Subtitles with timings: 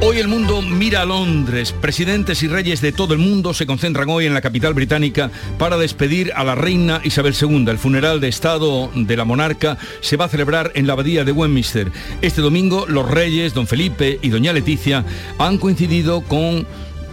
[0.00, 1.72] Hoy el mundo mira a Londres.
[1.72, 5.76] Presidentes y reyes de todo el mundo se concentran hoy en la capital británica para
[5.76, 7.66] despedir a la reina Isabel II.
[7.68, 11.32] El funeral de Estado de la monarca se va a celebrar en la abadía de
[11.32, 11.90] Westminster.
[12.22, 15.04] Este domingo los reyes, don Felipe y doña Leticia,
[15.36, 16.64] han coincidido con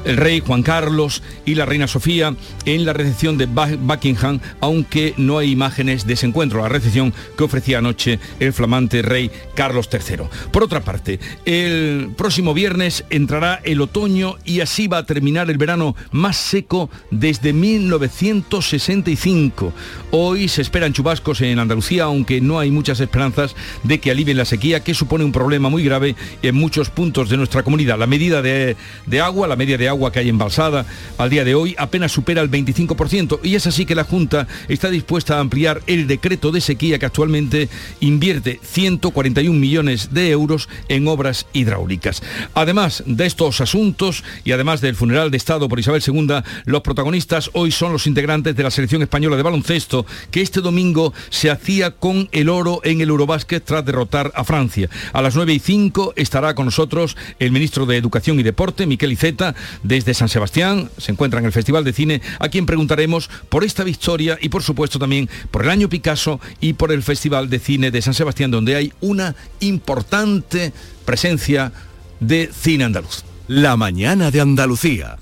[0.06, 5.40] el rey Juan Carlos y la reina Sofía en la recepción de Buckingham, aunque no
[5.40, 10.28] hay imágenes de ese encuentro, la recepción que ofrecía anoche el flamante rey Carlos III.
[10.52, 15.58] Por otra parte, el próximo viernes entrará el otoño y así va a terminar el
[15.58, 19.74] verano más seco desde 1965.
[20.12, 24.46] Hoy se esperan chubascos en Andalucía, aunque no hay muchas esperanzas de que alivien la
[24.46, 27.98] sequía, que supone un problema muy grave en muchos puntos de nuestra comunidad.
[27.98, 28.76] La medida de,
[29.06, 30.86] de agua, la media de agua, agua que hay embalsada
[31.18, 34.90] al día de hoy apenas supera el 25% y es así que la Junta está
[34.90, 37.70] dispuesta a ampliar el decreto de sequía que actualmente
[38.02, 42.22] invierte 141 millones de euros en obras hidráulicas.
[42.54, 47.50] Además de estos asuntos y además del funeral de Estado por Isabel II, los protagonistas
[47.54, 51.92] hoy son los integrantes de la selección española de baloncesto que este domingo se hacía
[51.92, 54.90] con el oro en el Eurobásquet tras derrotar a Francia.
[55.14, 59.14] A las 9 y 5 estará con nosotros el ministro de Educación y Deporte, Miquel
[59.14, 59.56] Iceta,
[59.88, 63.84] desde San Sebastián, se encuentra en el Festival de Cine, a quien preguntaremos por esta
[63.84, 67.92] victoria y por supuesto también por el año Picasso y por el Festival de Cine
[67.92, 70.74] de San Sebastián, donde hay una importante
[71.06, 71.72] presencia
[72.20, 73.24] de cine andaluz.
[73.48, 75.18] La mañana de Andalucía.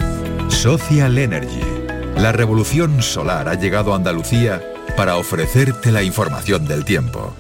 [0.47, 1.59] Social Energy.
[2.16, 4.61] La revolución solar ha llegado a Andalucía
[4.95, 7.36] para ofrecerte la información del tiempo.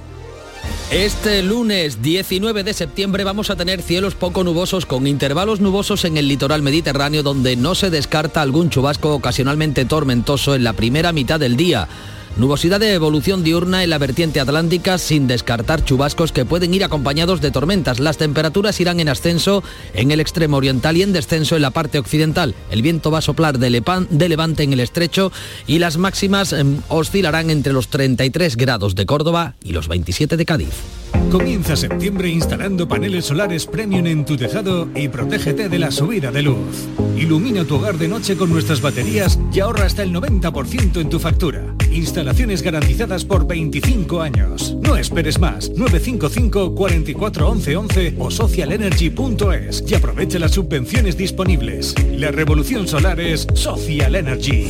[0.93, 6.17] Este lunes 19 de septiembre vamos a tener cielos poco nubosos con intervalos nubosos en
[6.17, 11.39] el litoral mediterráneo donde no se descarta algún chubasco ocasionalmente tormentoso en la primera mitad
[11.39, 11.87] del día.
[12.35, 17.41] Nubosidad de evolución diurna en la vertiente atlántica sin descartar chubascos que pueden ir acompañados
[17.41, 17.99] de tormentas.
[17.99, 19.63] Las temperaturas irán en ascenso
[19.93, 22.55] en el extremo oriental y en descenso en la parte occidental.
[22.71, 25.31] El viento va a soplar de, levante en el estrecho
[25.67, 30.45] y las máximas em, oscilarán entre los 33 grados de Córdoba y los 27 de
[30.45, 30.73] Cádiz.
[31.31, 36.41] Comienza septiembre instalando paneles solares premium en tu tejado y protégete de la subida de
[36.41, 36.87] luz.
[37.15, 41.19] Ilumina tu hogar de noche con nuestras baterías y ahorra hasta el 90% en tu
[41.19, 41.75] factura.
[41.91, 44.75] Instalaciones garantizadas por 25 años.
[44.81, 45.69] No esperes más.
[45.69, 51.95] 955 44 11 o socialenergy.es y aprovecha las subvenciones disponibles.
[52.11, 54.69] La revolución solar es Social Energy.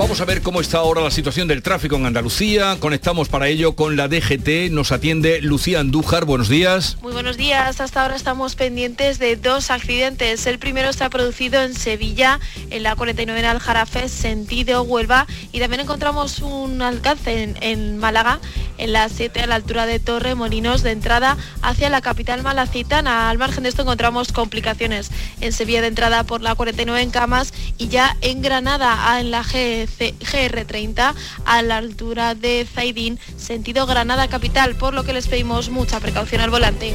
[0.00, 2.78] Vamos a ver cómo está ahora la situación del tráfico en Andalucía.
[2.80, 4.70] Conectamos para ello con la DGT.
[4.70, 6.24] Nos atiende Lucía Andújar.
[6.24, 6.96] Buenos días.
[7.02, 7.82] Muy buenos días.
[7.82, 10.46] Hasta ahora estamos pendientes de dos accidentes.
[10.46, 12.40] El primero se ha producido en Sevilla,
[12.70, 15.26] en la 49 Aljarafe, sentido Huelva.
[15.52, 18.40] Y también encontramos un alcance en, en Málaga,
[18.78, 23.28] en la 7 a la altura de Torre Molinos, de entrada hacia la capital malacitana.
[23.28, 25.10] Al margen de esto encontramos complicaciones
[25.42, 29.44] en Sevilla de entrada por la 49 en Camas y ya en Granada, en la
[29.44, 31.14] G GR30
[31.44, 36.40] a la altura de Zaidín, sentido Granada Capital, por lo que les pedimos mucha precaución
[36.40, 36.94] al volante.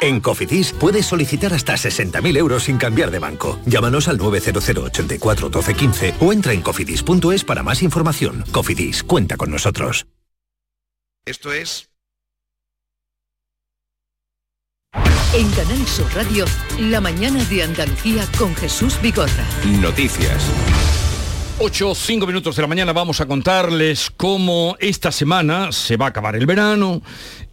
[0.00, 3.58] En Cofidis puedes solicitar hasta 60.000 euros sin cambiar de banco.
[3.66, 8.44] Llámanos al 900 84 12 15 o entra en cofidis.es para más información.
[8.52, 10.06] Cofidis, cuenta con nosotros.
[11.24, 11.90] Esto es...
[15.34, 16.46] En Canal Sur Radio,
[16.78, 19.44] la mañana de Andalucía con Jesús Bigorra.
[19.80, 20.50] Noticias.
[21.58, 26.08] 8, 5 minutos de la mañana vamos a contarles cómo esta semana se va a
[26.10, 27.02] acabar el verano,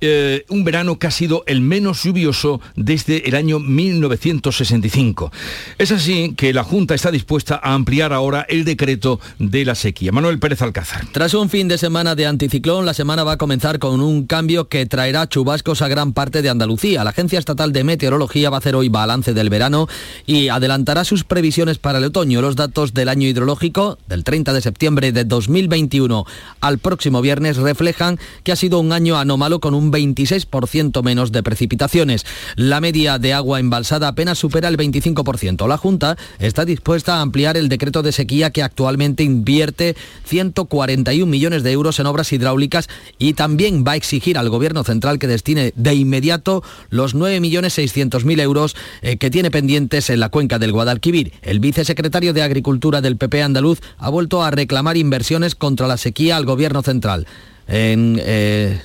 [0.05, 5.31] eh, un verano que ha sido el menos lluvioso desde el año 1965.
[5.77, 10.11] Es así que la Junta está dispuesta a ampliar ahora el decreto de la sequía.
[10.11, 11.05] Manuel Pérez Alcázar.
[11.13, 14.67] Tras un fin de semana de anticiclón, la semana va a comenzar con un cambio
[14.67, 17.05] que traerá chubascos a gran parte de Andalucía.
[17.05, 19.87] La Agencia Estatal de Meteorología va a hacer hoy balance del verano
[20.25, 22.41] y adelantará sus previsiones para el otoño.
[22.41, 26.25] Los datos del año hidrológico del 30 de septiembre de 2021
[26.59, 31.43] al próximo viernes reflejan que ha sido un año anómalo con un 26% menos de
[31.43, 32.25] precipitaciones.
[32.55, 35.67] La media de agua embalsada apenas supera el 25%.
[35.67, 39.95] La Junta está dispuesta a ampliar el decreto de sequía que actualmente invierte
[40.25, 45.19] 141 millones de euros en obras hidráulicas y también va a exigir al Gobierno central
[45.19, 50.71] que destine de inmediato los 9.600.000 euros eh, que tiene pendientes en la cuenca del
[50.71, 51.33] Guadalquivir.
[51.41, 56.37] El vicesecretario de Agricultura del PP andaluz ha vuelto a reclamar inversiones contra la sequía
[56.37, 57.27] al Gobierno central.
[57.67, 58.81] En, eh,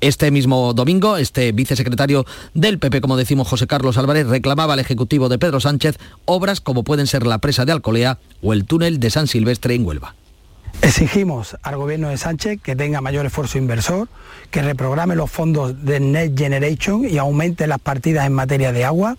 [0.00, 2.24] este mismo domingo, este vicesecretario
[2.54, 6.82] del PP, como decimos José Carlos Álvarez, reclamaba al Ejecutivo de Pedro Sánchez obras como
[6.82, 10.14] pueden ser la presa de Alcolea o el túnel de San Silvestre en Huelva.
[10.82, 14.08] Exigimos al gobierno de Sánchez que tenga mayor esfuerzo inversor,
[14.50, 19.16] que reprograme los fondos de Next Generation y aumente las partidas en materia de agua,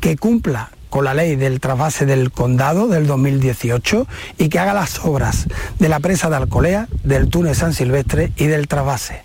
[0.00, 4.06] que cumpla con la ley del trasvase del condado del 2018
[4.38, 5.46] y que haga las obras
[5.78, 9.22] de la presa de Alcolea, del túnel San Silvestre y del trasvase.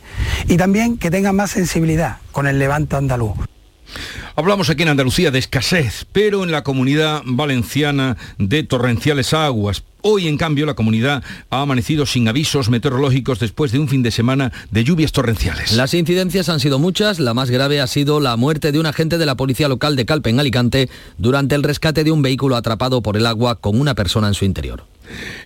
[0.48, 3.38] Y también que tenga más sensibilidad con el levante andaluz.
[4.36, 9.84] Hablamos aquí en Andalucía de escasez, pero en la comunidad valenciana de torrenciales aguas.
[10.02, 14.12] Hoy, en cambio, la comunidad ha amanecido sin avisos meteorológicos después de un fin de
[14.12, 15.72] semana de lluvias torrenciales.
[15.72, 17.20] Las incidencias han sido muchas.
[17.20, 20.06] La más grave ha sido la muerte de un agente de la policía local de
[20.06, 23.96] Calpe, en Alicante, durante el rescate de un vehículo atrapado por el agua con una
[23.96, 24.84] persona en su interior.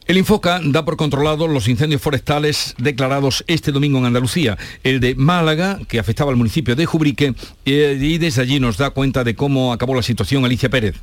[0.06, 4.57] El Infoca da por controlado los incendios forestales declarados este domingo en Andalucía.
[4.83, 8.92] El de Málaga, que afectaba al municipio de Jubrique, eh, y desde allí nos da
[8.92, 10.95] cuenta de cómo acabó la situación Alicia Pérez.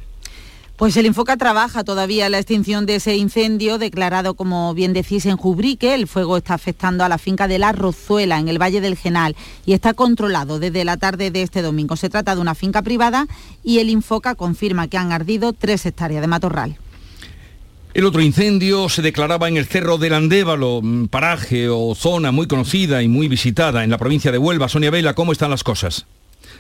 [0.77, 5.37] Pues el Infoca trabaja todavía la extinción de ese incendio declarado, como bien decís, en
[5.37, 5.95] Jubrique.
[5.95, 9.37] El fuego está afectando a la finca de La Rozuela, en el Valle del Genal,
[9.67, 11.95] y está controlado desde la tarde de este domingo.
[11.95, 13.29] Se trata de una finca privada
[13.63, 16.77] y el Infoca confirma que han ardido tres hectáreas de matorral.
[17.95, 23.05] El otro incendio se declaraba en el Cerro del Andévalo, paraje o zona muy conocida
[23.05, 24.69] y muy visitada en la provincia de Huelva.
[24.69, 26.05] Sonia Vela, ¿cómo están las cosas?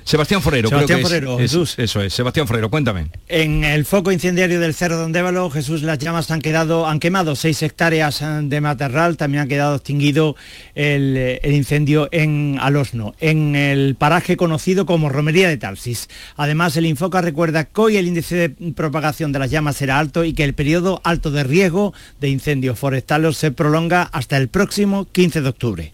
[0.05, 1.75] Sebastián Forero, Sebastián creo que Forero, es, Jesús.
[1.79, 3.07] Eso es, Sebastián Forero, cuéntame.
[3.27, 7.35] En el foco incendiario del Cerro de Ondévalo, Jesús, las llamas han quedado, han quemado
[7.37, 10.37] seis hectáreas eh, de matorral, también ha quedado extinguido
[10.75, 16.09] el, eh, el incendio en Alosno, en el paraje conocido como Romería de Talsis.
[16.37, 20.25] Además, el Infoca recuerda que hoy el índice de propagación de las llamas será alto
[20.25, 25.07] y que el periodo alto de riesgo de incendios forestales se prolonga hasta el próximo
[25.11, 25.93] 15 de octubre.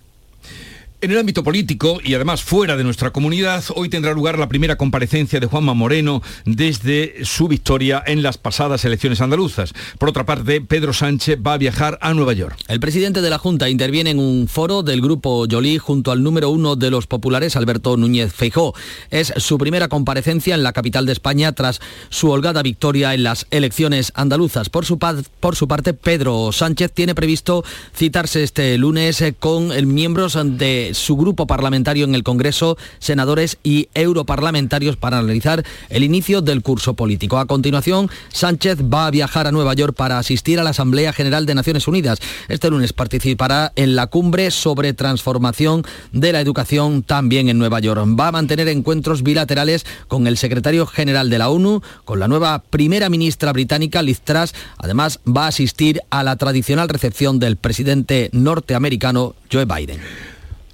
[1.03, 4.77] En el ámbito político y además fuera de nuestra comunidad, hoy tendrá lugar la primera
[4.77, 9.73] comparecencia de Juanma Moreno desde su victoria en las pasadas elecciones andaluzas.
[9.97, 12.55] Por otra parte, Pedro Sánchez va a viajar a Nueva York.
[12.69, 16.51] El presidente de la Junta interviene en un foro del grupo Yolí junto al número
[16.51, 18.75] uno de los populares, Alberto Núñez Feijó.
[19.11, 21.81] Es su primera comparecencia en la capital de España tras
[22.11, 24.69] su holgada victoria en las elecciones andaluzas.
[24.69, 27.65] Por su, por su parte, Pedro Sánchez tiene previsto
[27.97, 33.89] citarse este lunes eh, con miembros de su grupo parlamentario en el Congreso, senadores y
[33.95, 37.39] europarlamentarios para analizar el inicio del curso político.
[37.39, 41.47] A continuación, Sánchez va a viajar a Nueva York para asistir a la Asamblea General
[41.47, 42.19] de Naciones Unidas.
[42.49, 48.01] Este lunes participará en la cumbre sobre transformación de la educación también en Nueva York.
[48.19, 52.63] Va a mantener encuentros bilaterales con el secretario general de la ONU, con la nueva
[52.71, 54.55] primera ministra británica Liz Truss.
[54.79, 60.01] Además, va a asistir a la tradicional recepción del presidente norteamericano Joe Biden.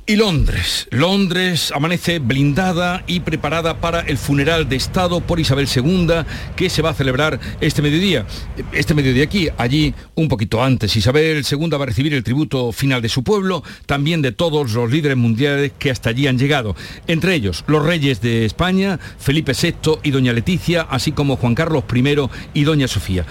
[0.09, 0.87] Y Londres.
[0.93, 6.07] Londres amanece blindada y preparada para el funeral de Estado por Isabel II
[6.55, 8.25] que se va a celebrar este mediodía.
[8.71, 10.95] Este mediodía aquí, allí un poquito antes.
[10.95, 14.89] Isabel II va a recibir el tributo final de su pueblo, también de todos los
[14.93, 16.77] líderes mundiales que hasta allí han llegado.
[17.09, 21.83] Entre ellos, los reyes de España, Felipe VI y doña Leticia, así como Juan Carlos
[21.93, 23.27] I y doña Sofía.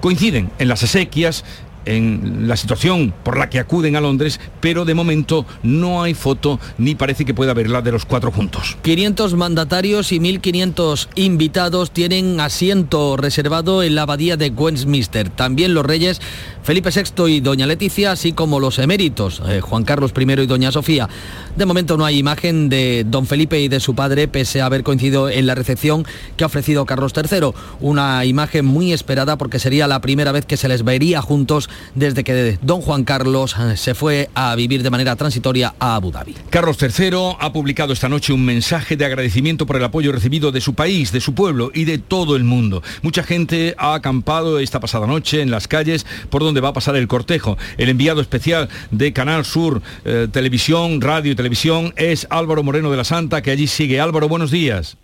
[0.00, 1.44] Coinciden en las exequias,
[1.84, 6.60] en la situación por la que acuden a Londres, pero de momento no hay foto
[6.78, 8.76] ni parece que pueda haberla de los cuatro juntos.
[8.82, 15.28] 500 mandatarios y 1.500 invitados tienen asiento reservado en la abadía de Westminster.
[15.30, 16.20] También los reyes
[16.64, 20.72] Felipe VI y doña Leticia, así como los eméritos, eh, Juan Carlos I y doña
[20.72, 21.10] Sofía.
[21.56, 24.82] De momento no hay imagen de don Felipe y de su padre, pese a haber
[24.82, 26.06] coincidido en la recepción
[26.38, 27.50] que ha ofrecido Carlos III.
[27.80, 32.24] Una imagen muy esperada porque sería la primera vez que se les vería juntos desde
[32.24, 36.34] que don Juan Carlos eh, se fue a vivir de manera transitoria a Abu Dhabi.
[36.50, 40.60] Carlos III ha publicado esta noche un mensaje de agradecimiento por el apoyo recibido de
[40.60, 42.82] su país, de su pueblo y de todo el mundo.
[43.02, 46.96] Mucha gente ha acampado esta pasada noche en las calles por donde va a pasar
[46.96, 47.58] el cortejo.
[47.78, 52.96] El enviado especial de Canal Sur eh, Televisión, Radio y Televisión es Álvaro Moreno de
[52.96, 54.00] la Santa, que allí sigue.
[54.00, 54.96] Álvaro, buenos días.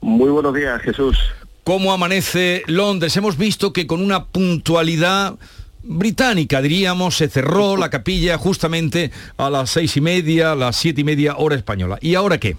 [0.00, 1.18] Muy buenos días, Jesús.
[1.64, 3.16] ¿Cómo amanece Londres?
[3.16, 5.34] Hemos visto que con una puntualidad
[5.86, 11.00] británica, diríamos, se cerró la capilla justamente a las seis y media, a las siete
[11.00, 11.98] y media hora española.
[12.00, 12.56] ¿Y ahora qué?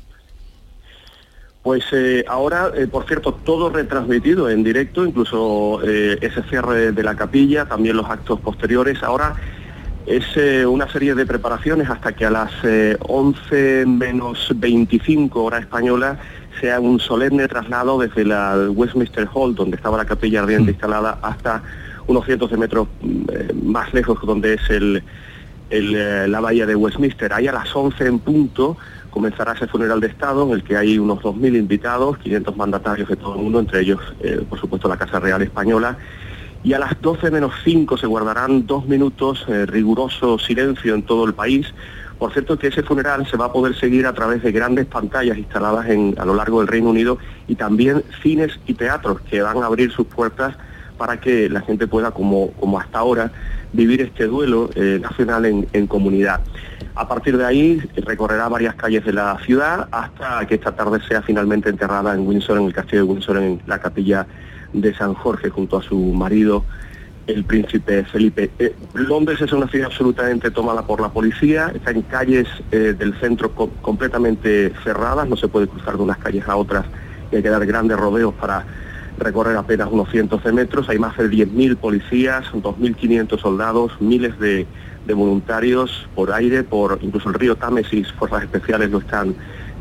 [1.67, 7.03] Pues eh, ahora, eh, por cierto, todo retransmitido en directo, incluso eh, ese cierre de
[7.03, 9.03] la capilla, también los actos posteriores.
[9.03, 9.35] Ahora
[10.05, 10.25] es
[10.65, 12.49] una serie de preparaciones hasta que a las
[12.99, 16.17] 11 menos 25 hora española
[16.61, 20.75] sea un solemne traslado desde la Westminster Hall, donde estaba la capilla ardiente mm.
[20.75, 21.61] instalada, hasta
[22.07, 22.87] unos cientos de metros
[23.63, 25.03] más lejos, donde es el,
[25.69, 27.33] la bahía de Westminster.
[27.33, 28.77] Ahí a las 11 en punto
[29.09, 33.15] comenzará ese funeral de Estado en el que hay unos 2.000 invitados, 500 mandatarios de
[33.15, 35.97] todo el mundo, entre ellos, eh, por supuesto, la Casa Real Española.
[36.63, 41.25] Y a las 12 menos 5 se guardarán dos minutos, eh, riguroso silencio en todo
[41.25, 41.73] el país.
[42.19, 45.37] Por cierto que ese funeral se va a poder seguir a través de grandes pantallas
[45.37, 49.57] instaladas en, a lo largo del Reino Unido y también cines y teatros que van
[49.61, 50.55] a abrir sus puertas
[50.97, 53.31] para que la gente pueda, como, como hasta ahora,
[53.73, 56.41] vivir este duelo eh, nacional en, comunidad.
[56.95, 61.21] A partir de ahí recorrerá varias calles de la ciudad hasta que esta tarde sea
[61.21, 64.25] finalmente enterrada en Windsor, en el castillo de Windsor, en la capilla
[64.73, 66.65] de San Jorge, junto a su marido,
[67.27, 68.49] el príncipe Felipe.
[68.57, 73.13] Eh, Londres es una ciudad absolutamente tomada por la policía, está en calles eh, del
[73.19, 76.85] centro completamente cerradas, no se puede cruzar de unas calles a otras
[77.31, 78.65] y hay que dar grandes rodeos para
[79.17, 80.89] recorrer apenas unos cientos de metros.
[80.89, 84.67] Hay más de 10.000 policías, 2.500 soldados, miles de,
[85.07, 89.35] voluntarios por aire, por incluso el río Támesis, fuerzas especiales lo están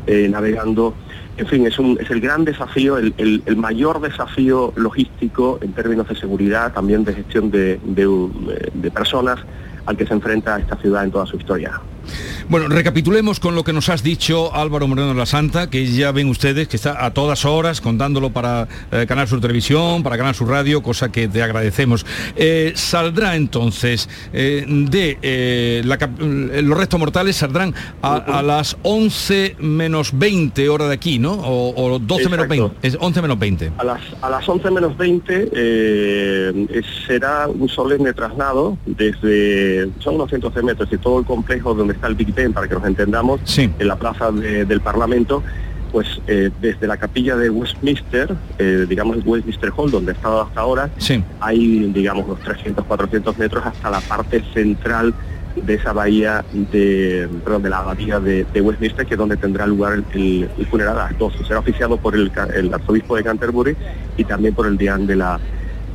[0.05, 0.93] eh, navegando.
[1.35, 6.15] En fin, es, un, es el gran desafío, el, mayor desafío logístico en términos de
[6.15, 9.39] seguridad, también de gestión de, de personas
[9.85, 11.81] al que se enfrenta esta ciudad en toda su historia.
[12.49, 16.11] Bueno, recapitulemos con lo que nos has dicho Álvaro Moreno de la Santa, que ya
[16.11, 20.33] ven ustedes que está a todas horas contándolo para eh, Canal Sur Televisión, para Canal
[20.33, 22.05] Sur Radio, cosa que te agradecemos.
[22.35, 25.83] Eh, saldrá entonces eh, de
[26.63, 31.33] los restos mortales, saldrán a, las 11 menos 20 hora de aquí, ¿no?
[31.33, 32.87] O, 12 menos 20.
[32.87, 33.71] Es 11 menos 20.
[33.77, 35.51] A las, a las 11 menos 20
[37.05, 41.93] será un solemne traslado desde, son unos cientos de metros y todo el complejo donde
[41.97, 45.43] está el Big Ben, para que nos entendamos, en la plaza del Parlamento,
[45.91, 50.61] pues eh, desde la capilla de Westminster, eh, digamos Westminster Hall, donde he estado hasta
[50.61, 50.89] ahora,
[51.39, 55.13] hay, digamos, unos 300, 400 metros hasta la parte central
[55.55, 60.03] de esa bahía de, perdón, de la abadía de, Westminster, que es donde tendrá lugar
[60.13, 61.45] el, funeral a las 12.
[61.45, 63.75] Será oficiado por el, el, arzobispo de Canterbury
[64.17, 65.39] y también por el deán de la,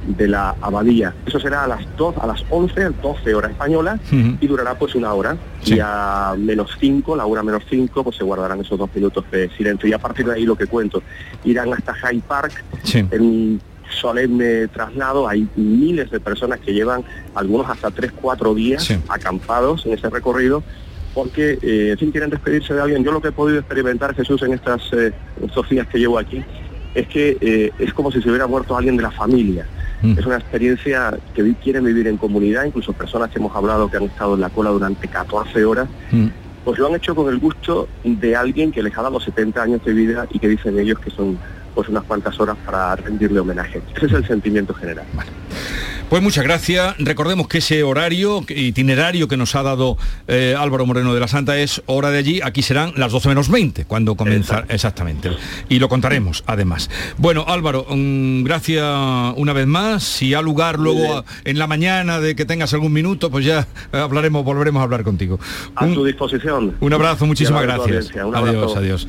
[0.07, 1.15] de la abadía.
[1.27, 5.13] Eso será a las 2, a las 11, 12 horas españolas y durará pues una
[5.15, 5.37] hora.
[5.65, 9.49] Y a menos 5, la hora menos 5, pues se guardarán esos dos minutos de
[9.51, 9.89] silencio.
[9.89, 11.03] Y a partir de ahí lo que cuento,
[11.45, 13.61] irán hasta Hyde Park en un
[14.01, 15.29] solemne traslado.
[15.29, 17.05] Hay miles de personas que llevan
[17.35, 20.63] algunos hasta 3, 4 días acampados en ese recorrido
[21.15, 23.05] porque eh, si quieren despedirse de alguien.
[23.05, 25.13] Yo lo que he podido experimentar, Jesús, en estas, eh,
[25.45, 26.43] estos días que llevo aquí,
[26.95, 29.67] es que eh, es como si se hubiera muerto alguien de la familia.
[30.03, 30.19] Mm.
[30.19, 34.05] Es una experiencia que quieren vivir en comunidad, incluso personas que hemos hablado que han
[34.05, 36.27] estado en la cola durante 14 horas, mm.
[36.65, 39.85] pues lo han hecho con el gusto de alguien que les ha dado 70 años
[39.85, 41.39] de vida y que dicen ellos que son
[41.75, 43.81] pues unas cuantas horas para rendirle homenaje.
[43.97, 45.07] Ese es el sentimiento general.
[46.13, 46.95] Pues muchas gracias.
[46.99, 49.97] Recordemos que ese horario, itinerario que nos ha dado
[50.29, 52.41] eh, Álvaro Moreno de la Santa es hora de allí.
[52.45, 55.31] Aquí serán las 12 menos 20 cuando comienza exactamente.
[55.71, 56.91] Y lo contaremos además.
[57.17, 58.85] Bueno, Álvaro, mm, gracias
[59.37, 60.03] una vez más.
[60.03, 64.45] Si ha lugar luego en la mañana de que tengas algún minuto, pues ya hablaremos,
[64.45, 65.41] volveremos a hablar contigo.
[65.77, 66.77] A tu disposición.
[66.81, 68.11] Un abrazo, muchísimas gracias.
[68.35, 69.09] Adiós, adiós.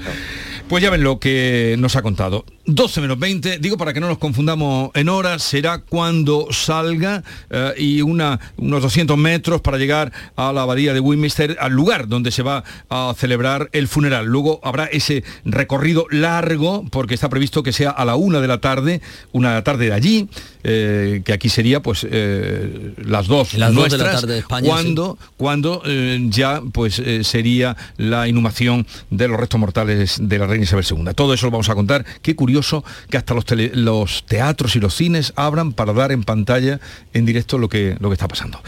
[0.74, 2.46] Pues ya ven lo que nos ha contado.
[2.66, 7.74] 12 menos 20, digo para que no nos confundamos en horas, será cuando salga eh,
[7.78, 12.42] y unos 200 metros para llegar a la abadía de Westminster, al lugar donde se
[12.42, 14.26] va a celebrar el funeral.
[14.26, 18.60] Luego habrá ese recorrido largo, porque está previsto que sea a la una de la
[18.60, 19.00] tarde,
[19.32, 20.28] una de la tarde de allí,
[20.64, 24.68] eh, que aquí sería pues eh, las dos las dos de la tarde de España,
[24.68, 25.82] cuando, cuando
[26.30, 31.14] ya pues sería la inhumación de los restos mortales de la reina Isabel II.
[31.16, 32.06] Todo eso lo vamos a contar.
[32.22, 36.80] Qué curioso que hasta los, los teatros y los cines abran para dar en pantalla
[37.14, 38.62] en directo lo que, lo que está pasando.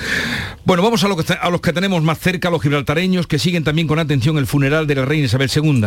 [0.66, 3.64] Bueno, vamos a, lo que, a los que tenemos más cerca, los gibraltareños, que siguen
[3.64, 5.86] también con atención el funeral de la reina Isabel II.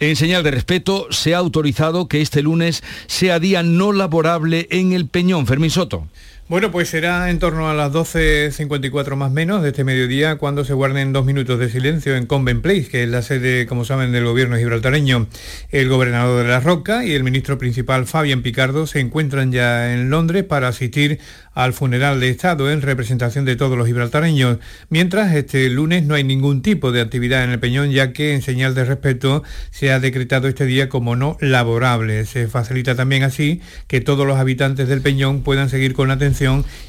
[0.00, 4.92] En señal de respeto, se ha autorizado que este lunes sea día no laborable en
[4.92, 5.46] el Peñón.
[5.48, 6.06] Fermín Soto.
[6.48, 10.72] Bueno, pues será en torno a las 12.54 más menos de este mediodía cuando se
[10.72, 14.24] guarden dos minutos de silencio en Convent Place, que es la sede, como saben, del
[14.24, 15.26] gobierno gibraltareño.
[15.68, 20.08] El gobernador de La Roca y el ministro principal Fabián Picardo se encuentran ya en
[20.08, 21.20] Londres para asistir
[21.52, 26.24] al funeral de Estado en representación de todos los gibraltareños, mientras este lunes no hay
[26.24, 30.00] ningún tipo de actividad en el Peñón, ya que en señal de respeto se ha
[30.00, 32.24] decretado este día como no laborable.
[32.24, 36.37] Se facilita también así que todos los habitantes del Peñón puedan seguir con atención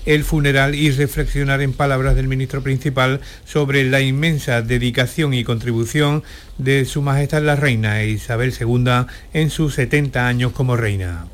[0.06, 6.24] el funeral y reflexionar en palabras del ministro principal sobre la inmensa dedicación y contribución
[6.58, 11.25] de Su Majestad la Reina Isabel II en sus 70 años como reina.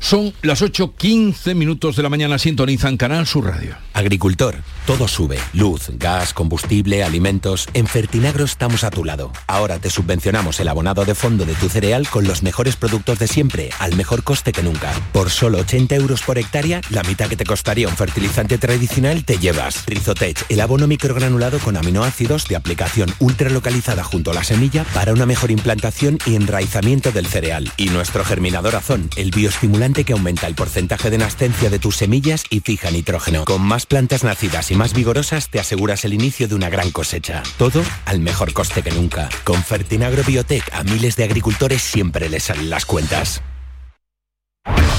[0.00, 3.76] Son las 8.15 minutos de la mañana, sintonizan Canal Sur Radio.
[3.92, 5.38] Agricultor, todo sube.
[5.52, 7.68] Luz, gas, combustible, alimentos.
[7.74, 9.30] En Fertinagro estamos a tu lado.
[9.46, 13.28] Ahora te subvencionamos el abonado de fondo de tu cereal con los mejores productos de
[13.28, 14.90] siempre, al mejor coste que nunca.
[15.12, 19.38] Por solo 80 euros por hectárea, la mitad que te costaría un fertilizante tradicional te
[19.38, 19.84] llevas.
[19.86, 25.26] Rizotech, el abono microgranulado con aminoácidos de aplicación ultralocalizada junto a la semilla para una
[25.26, 27.70] mejor implantación y enraizamiento del cereal.
[27.76, 32.44] Y nuestro germinador azón, el bioestimulante que aumenta el porcentaje de nascencia de tus semillas
[32.50, 33.44] y fija nitrógeno.
[33.44, 37.42] Con más plantas nacidas y más vigorosas te aseguras el inicio de una gran cosecha.
[37.58, 39.28] Todo al mejor coste que nunca.
[39.44, 43.42] Con Fertinagro Biotech a miles de agricultores siempre les salen las cuentas.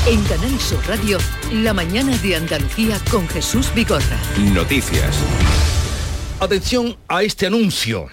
[0.07, 1.19] En Canal Sur Radio,
[1.53, 4.17] la mañana de Andalucía con Jesús Bigorra.
[4.37, 5.15] Noticias.
[6.39, 8.09] Atención a este anuncio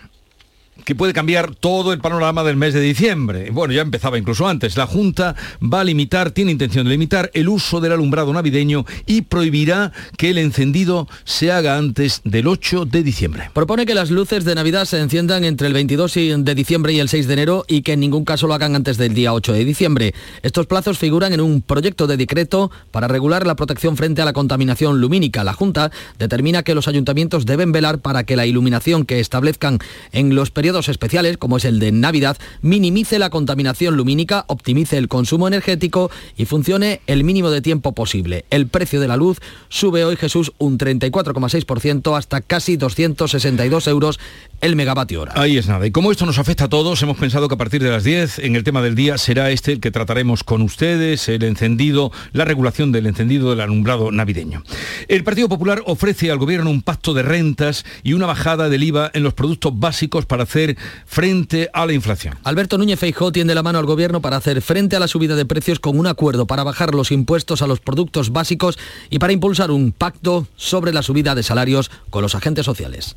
[0.89, 3.51] que puede cambiar todo el panorama del mes de diciembre.
[3.51, 4.79] Bueno, ya empezaba incluso antes.
[4.79, 9.21] La Junta va a limitar, tiene intención de limitar el uso del alumbrado navideño y
[9.21, 13.51] prohibirá que el encendido se haga antes del 8 de diciembre.
[13.53, 17.11] Propone que las luces de Navidad se enciendan entre el 22 de diciembre y el
[17.11, 19.67] 6 de enero y que en ningún caso lo hagan antes del día 8 de
[19.67, 20.15] diciembre.
[20.43, 24.33] Estos plazos figuran en un proyecto de decreto para regular la protección frente a la
[24.33, 25.45] contaminación lumínica.
[25.45, 29.81] La Junta determina que los ayuntamientos deben velar para que la iluminación que establezcan
[30.13, 35.09] en los periodos especiales, como es el de Navidad, minimice la contaminación lumínica, optimice el
[35.09, 38.45] consumo energético y funcione el mínimo de tiempo posible.
[38.51, 39.39] El precio de la luz
[39.69, 44.21] sube hoy, Jesús, un 34,6% hasta casi 262 euros
[44.61, 45.33] el megavatio hora.
[45.37, 45.87] Ahí es nada.
[45.87, 48.41] Y como esto nos afecta a todos, hemos pensado que a partir de las 10,
[48.41, 52.45] en el tema del día, será este el que trataremos con ustedes, el encendido, la
[52.45, 54.63] regulación del encendido del alumbrado navideño.
[55.09, 59.11] El Partido Popular ofrece al Gobierno un pacto de rentas y una bajada del IVA
[59.15, 62.35] en los productos básicos para hacer frente a la inflación.
[62.45, 65.45] Alberto Núñez Feijóo tiende la mano al gobierno para hacer frente a la subida de
[65.45, 68.79] precios con un acuerdo para bajar los impuestos a los productos básicos
[69.11, 73.17] y para impulsar un pacto sobre la subida de salarios con los agentes sociales.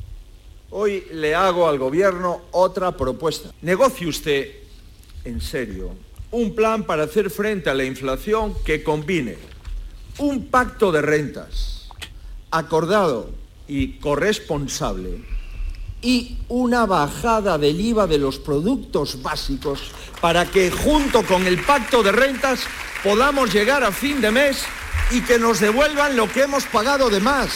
[0.74, 3.50] Hoy le hago al gobierno otra propuesta.
[3.60, 4.52] Negocie usted,
[5.22, 5.90] en serio,
[6.30, 9.36] un plan para hacer frente a la inflación que combine
[10.16, 11.90] un pacto de rentas
[12.50, 13.28] acordado
[13.68, 15.22] y corresponsable
[16.00, 19.78] y una bajada del IVA de los productos básicos
[20.22, 22.60] para que junto con el pacto de rentas
[23.04, 24.64] podamos llegar a fin de mes
[25.10, 27.50] y que nos devuelvan lo que hemos pagado de más.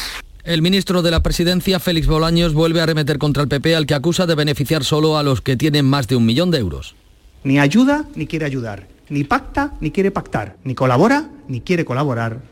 [0.46, 3.94] El ministro de la Presidencia, Félix Bolaños, vuelve a remeter contra el PP al que
[3.94, 6.94] acusa de beneficiar solo a los que tienen más de un millón de euros.
[7.42, 12.42] Ni ayuda ni quiere ayudar, ni pacta ni quiere pactar, ni colabora ni quiere colaborar,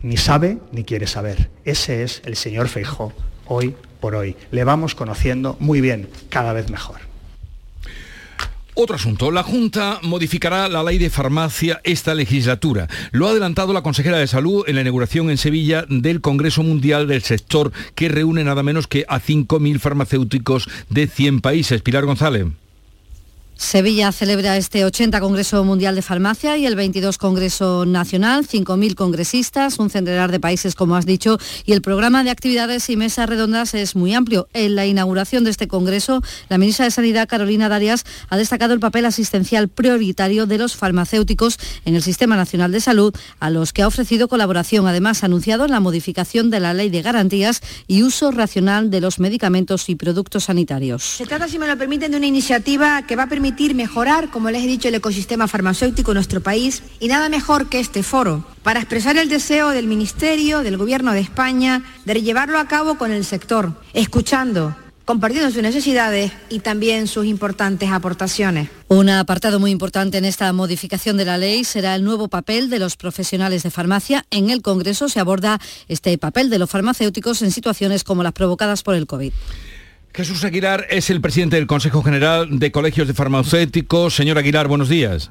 [0.00, 1.50] ni sabe ni quiere saber.
[1.64, 3.12] Ese es el señor Feijó
[3.46, 4.36] hoy por hoy.
[4.52, 7.07] Le vamos conociendo muy bien, cada vez mejor.
[8.80, 12.86] Otro asunto, la Junta modificará la ley de farmacia esta legislatura.
[13.10, 17.08] Lo ha adelantado la consejera de Salud en la inauguración en Sevilla del Congreso Mundial
[17.08, 21.82] del Sector, que reúne nada menos que a 5.000 farmacéuticos de 100 países.
[21.82, 22.46] Pilar González.
[23.58, 29.80] Sevilla celebra este 80 Congreso Mundial de Farmacia y el 22 Congreso Nacional, 5.000 congresistas,
[29.80, 33.74] un centenar de países, como has dicho, y el programa de actividades y mesas redondas
[33.74, 34.48] es muy amplio.
[34.54, 38.80] En la inauguración de este Congreso, la ministra de Sanidad, Carolina Darias, ha destacado el
[38.80, 43.82] papel asistencial prioritario de los farmacéuticos en el Sistema Nacional de Salud, a los que
[43.82, 44.86] ha ofrecido colaboración.
[44.86, 49.18] Además, ha anunciado la modificación de la Ley de Garantías y uso racional de los
[49.18, 51.02] medicamentos y productos sanitarios.
[51.02, 54.50] Se trata, si me lo permiten, de una iniciativa que va a permitir mejorar, como
[54.50, 58.44] les he dicho, el ecosistema farmacéutico en nuestro país y nada mejor que este foro
[58.62, 63.12] para expresar el deseo del Ministerio, del Gobierno de España, de llevarlo a cabo con
[63.12, 68.68] el sector, escuchando, compartiendo sus necesidades y también sus importantes aportaciones.
[68.88, 72.78] Un apartado muy importante en esta modificación de la ley será el nuevo papel de
[72.78, 74.26] los profesionales de farmacia.
[74.30, 78.82] En el Congreso se aborda este papel de los farmacéuticos en situaciones como las provocadas
[78.82, 79.32] por el COVID.
[80.18, 84.16] Jesús Aguilar es el presidente del Consejo General de Colegios de Farmacéuticos.
[84.16, 85.30] Señor Aguilar, buenos días.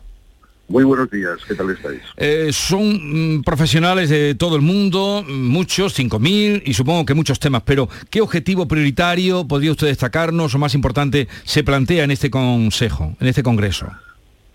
[0.69, 1.99] Muy buenos días, ¿qué tal estáis?
[2.15, 7.63] Eh, son mm, profesionales de todo el mundo, muchos, 5.000 y supongo que muchos temas,
[7.65, 13.13] pero ¿qué objetivo prioritario podría usted destacarnos o más importante se plantea en este Consejo,
[13.19, 13.91] en este Congreso?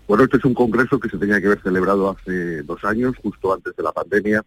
[0.07, 3.53] Bueno, este es un Congreso que se tenía que haber celebrado hace dos años, justo
[3.53, 4.43] antes de la pandemia,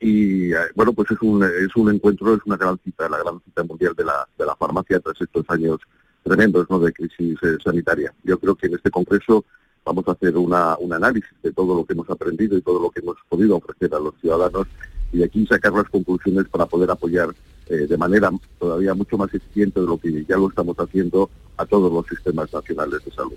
[0.00, 3.40] y eh, bueno, pues es un, es un encuentro, es una gran cita, la gran
[3.44, 5.78] cita mundial de la, de la farmacia tras estos años
[6.22, 6.78] tremendos ¿no?
[6.78, 8.12] de crisis eh, sanitaria.
[8.24, 9.44] Yo creo que en este Congreso
[9.84, 12.90] vamos a hacer una, un análisis de todo lo que hemos aprendido y todo lo
[12.90, 14.66] que hemos podido ofrecer a los ciudadanos
[15.12, 17.28] y aquí sacar las conclusiones para poder apoyar
[17.68, 21.66] eh, de manera todavía mucho más eficiente de lo que ya lo estamos haciendo a
[21.66, 23.36] todos los sistemas nacionales de salud.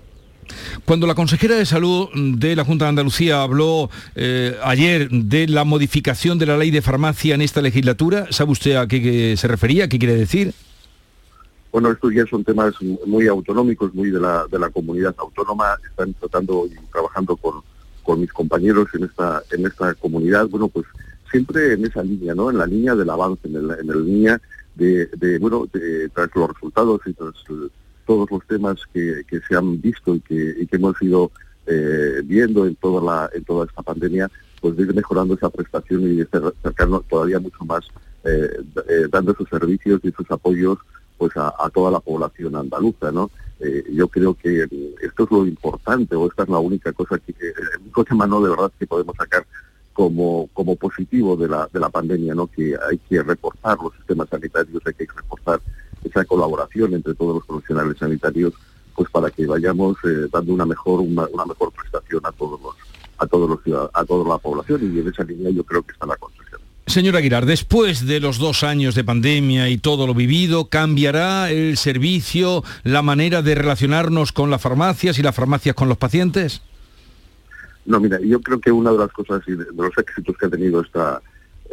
[0.84, 5.64] Cuando la consejera de Salud de la Junta de Andalucía habló eh, ayer de la
[5.64, 9.88] modificación de la ley de farmacia en esta legislatura, ¿sabe usted a qué se refería?
[9.88, 10.54] ¿Qué quiere decir?
[11.74, 12.72] Bueno, estos ya son temas
[13.04, 15.76] muy autonómicos, muy de la, de la comunidad autónoma.
[15.90, 17.62] Están tratando y trabajando con,
[18.04, 20.46] con mis compañeros en esta, en esta comunidad.
[20.46, 20.86] Bueno, pues
[21.32, 22.48] siempre en esa línea, ¿no?
[22.48, 24.40] En la línea del avance, en, la línea
[24.76, 27.34] de, de, bueno, de, tras los resultados y tras
[28.06, 31.30] todos los temas que, que se han visto y que, que hemos ido
[31.66, 36.20] eh, viendo en toda la, en toda esta pandemia, pues ir mejorando esa prestación y
[36.20, 37.86] acercarnos todavía mucho más,
[38.24, 40.78] eh, eh, dando esos servicios y esos apoyos
[41.16, 43.30] pues a, toda la población andaluza, ¿no?
[43.90, 44.68] Yo creo que
[45.00, 48.42] esto es lo importante o esta es la única cosa que, el único tema no
[48.42, 49.46] de verdad que podemos sacar
[49.94, 52.48] como, como positivo de la, de la pandemia, ¿no?
[52.48, 55.60] Que hay que reforzar los sistemas sanitarios, hay que reforzar
[56.04, 58.52] esa colaboración entre todos los profesionales sanitarios,
[58.94, 62.74] pues para que vayamos eh, dando una mejor, una, mejor prestación a todos los,
[63.18, 66.06] a todos los a toda la población y en esa línea yo creo que está
[66.06, 66.34] la cosa.
[66.86, 71.78] Señor Aguilar, después de los dos años de pandemia y todo lo vivido, ¿cambiará el
[71.78, 76.60] servicio, la manera de relacionarnos con las farmacias y las farmacias con los pacientes?
[77.86, 80.50] No, mira, yo creo que una de las cosas y de, los éxitos que ha
[80.50, 81.22] tenido esta,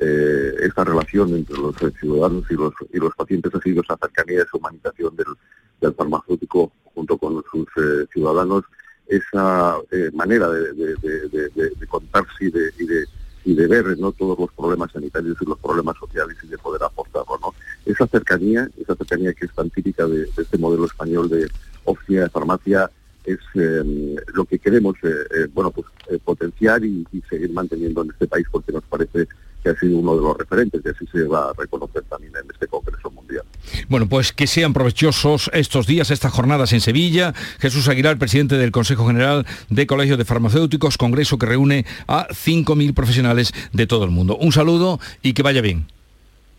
[0.02, 4.42] eh, esta relación entre los ciudadanos y los, y los pacientes ha sido esa cercanía,
[4.42, 8.64] esa humanización del, farmacéutico junto con sus eh, ciudadanos,
[9.08, 13.08] esa eh, manera de, de, contarse y de
[13.46, 14.12] y de ver ¿no?
[14.12, 17.40] todos los problemas sanitarios y los problemas sociales y de poder aportarlo.
[17.42, 17.54] ¿no?
[17.86, 21.48] Esa cercanía, esa cercanía que es tan típica de, este modelo español de
[21.86, 22.90] oficina de farmacia,
[23.24, 25.86] es eh, lo que queremos eh, eh, bueno pues
[26.24, 29.28] potenciar y, seguir manteniendo en este país porque nos parece
[29.64, 32.50] que ha sido uno de los referentes y así se va a reconocer también en
[32.52, 33.44] este Congreso Mundial.
[33.90, 37.34] Bueno, pues que sean provechosos estos días, estas jornadas en Sevilla.
[37.60, 42.94] Jesús Aguilar, presidente del Consejo General de Colegios de Farmacéuticos, congreso que reúne a 5.000
[42.94, 44.38] profesionales de todo el mundo.
[44.38, 45.88] Un saludo y que vaya bien.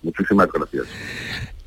[0.03, 0.87] Muchísimas gracias.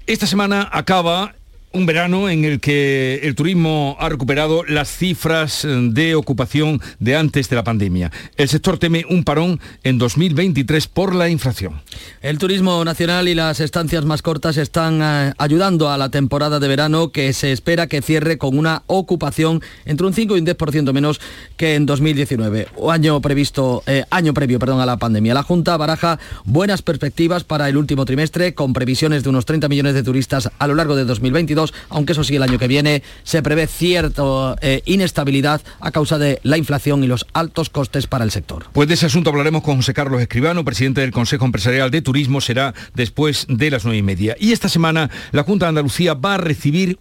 [0.07, 1.35] Esta semana acaba
[1.75, 7.49] un verano en el que el turismo ha recuperado las cifras de ocupación de antes
[7.49, 8.11] de la pandemia.
[8.37, 11.81] El sector teme un parón en 2023 por la inflación.
[12.21, 16.67] El turismo nacional y las estancias más cortas están eh, ayudando a la temporada de
[16.67, 20.93] verano que se espera que cierre con una ocupación entre un 5 y un 10%
[20.93, 21.19] menos
[21.57, 25.33] que en 2019, o año previsto, eh, año previo, perdón, a la pandemia.
[25.33, 29.93] La Junta baraja buenas perspectivas para el último trimestre con previsiones de unos 30 millones
[29.93, 33.41] de turistas a lo largo de 2022 aunque eso sí, el año que viene se
[33.41, 38.31] prevé cierta eh, inestabilidad a causa de la inflación y los altos costes para el
[38.31, 38.65] sector.
[38.73, 42.41] Pues de ese asunto hablaremos con José Carlos Escribano, presidente del Consejo Empresarial de Turismo,
[42.41, 44.35] será después de las nueve y media.
[44.39, 46.99] Y esta semana la Junta de Andalucía va a recibir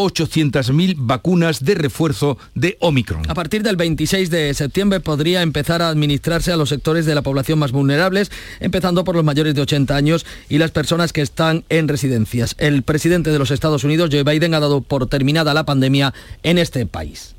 [0.00, 3.22] 1.800.000 vacunas de refuerzo de Omicron.
[3.28, 7.22] A partir del 26 de septiembre podría empezar a administrarse a los sectores de la
[7.22, 11.64] población más vulnerables, empezando por los mayores de 80 años y las personas que están
[11.68, 12.54] en residencias.
[12.58, 16.58] El presidente de los Estados Unidos, Joe Biden, ha dado por terminada la pandemia en
[16.58, 17.34] este país.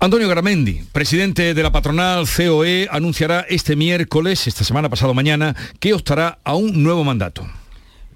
[0.00, 5.92] Antonio Garamendi, presidente de la patronal COE, anunciará este miércoles, esta semana pasado mañana, que
[5.92, 7.44] optará a un nuevo mandato.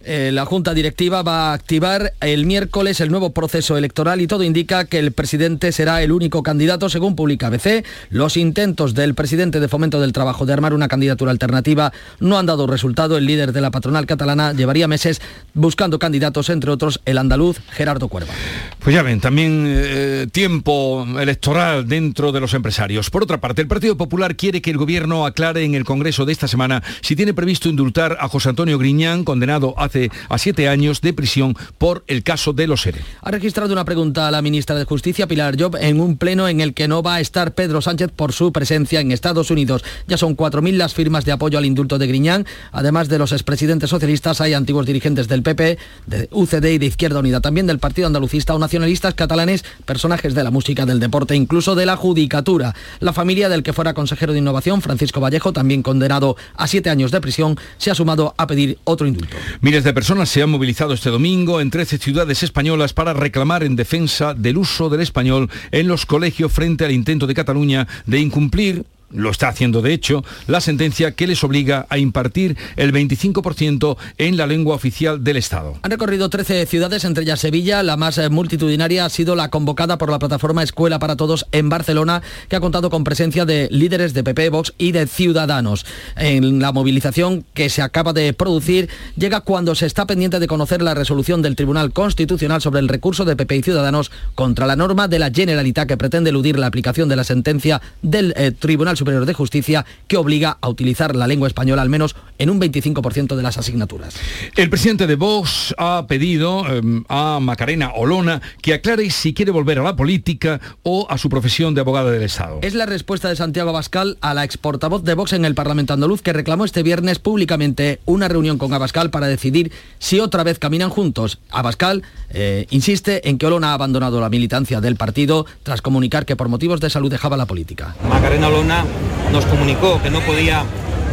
[0.04, 4.42] Eh, la Junta Directiva va a activar el miércoles el nuevo proceso electoral y todo
[4.42, 7.84] indica que el presidente será el único candidato, según publica ABC.
[8.10, 12.46] Los intentos del presidente de Fomento del Trabajo de armar una candidatura alternativa no han
[12.46, 13.16] dado resultado.
[13.16, 15.20] El líder de la patronal catalana llevaría meses
[15.54, 18.32] buscando candidatos, entre otros el andaluz Gerardo Cuerva.
[18.80, 23.10] Pues ya ven, también eh, tiempo electoral dentro de los empresarios.
[23.10, 26.32] Por otra parte, el Partido Popular quiere que el gobierno aclare en el Congreso de
[26.32, 30.68] esta semana si tiene previsto indultar a José Antonio Griñán, condenado a hace a siete
[30.68, 33.00] años de prisión por el caso de los ERE.
[33.20, 36.61] Ha registrado una pregunta a la ministra de Justicia, Pilar Job, en un pleno en
[36.61, 39.85] el que no va a estar Pedro Sánchez por su presencia en Estados Unidos.
[40.09, 42.46] Ya son 4.000 las firmas de apoyo al indulto de Griñán.
[42.72, 47.20] Además de los expresidentes socialistas, hay antiguos dirigentes del PP, de UCD y de Izquierda
[47.20, 51.74] Unida, también del Partido Andalucista o nacionalistas catalanes, personajes de la música, del deporte, incluso
[51.74, 52.74] de la judicatura.
[53.00, 57.11] La familia del que fuera consejero de Innovación, Francisco Vallejo, también condenado a siete años
[57.11, 59.37] de prisión, se ha sumado a pedir otro indulto.
[59.61, 63.74] Miles de personas se han movilizado este domingo en 13 ciudades españolas para reclamar en
[63.74, 68.84] defensa del uso del español en los colegios frente al intento de Cataluña de incumplir
[69.12, 74.37] lo está haciendo de hecho, la sentencia que les obliga a impartir el 25% en
[74.37, 75.79] la lengua oficial del Estado.
[75.83, 77.83] Han recorrido 13 ciudades, entre ellas Sevilla.
[77.83, 81.68] La más eh, multitudinaria ha sido la convocada por la plataforma Escuela para Todos en
[81.68, 85.87] Barcelona, que ha contado con presencia de líderes de PP, Vox y de Ciudadanos.
[86.16, 90.83] En la movilización que se acaba de producir llega cuando se está pendiente de conocer
[90.83, 95.09] la resolución del Tribunal Constitucional sobre el recurso de PP y Ciudadanos contra la norma
[95.09, 99.26] de la Generalitat que pretende eludir la aplicación de la sentencia del eh, Tribunal Superior
[99.26, 103.42] de Justicia que obliga a utilizar la lengua española al menos en un 25% de
[103.42, 104.14] las asignaturas.
[104.56, 109.78] El presidente de Vox ha pedido eh, a Macarena Olona que aclare si quiere volver
[109.78, 112.60] a la política o a su profesión de abogada del Estado.
[112.62, 116.22] Es la respuesta de Santiago Abascal a la exportavoz de Vox en el Parlamento andaluz
[116.22, 120.90] que reclamó este viernes públicamente una reunión con Abascal para decidir si otra vez caminan
[120.90, 121.40] juntos.
[121.50, 126.36] Abascal eh, insiste en que Olona ha abandonado la militancia del partido tras comunicar que
[126.36, 127.96] por motivos de salud dejaba la política.
[128.08, 128.84] Macarena Olona
[129.33, 130.64] nos comunicó que no podía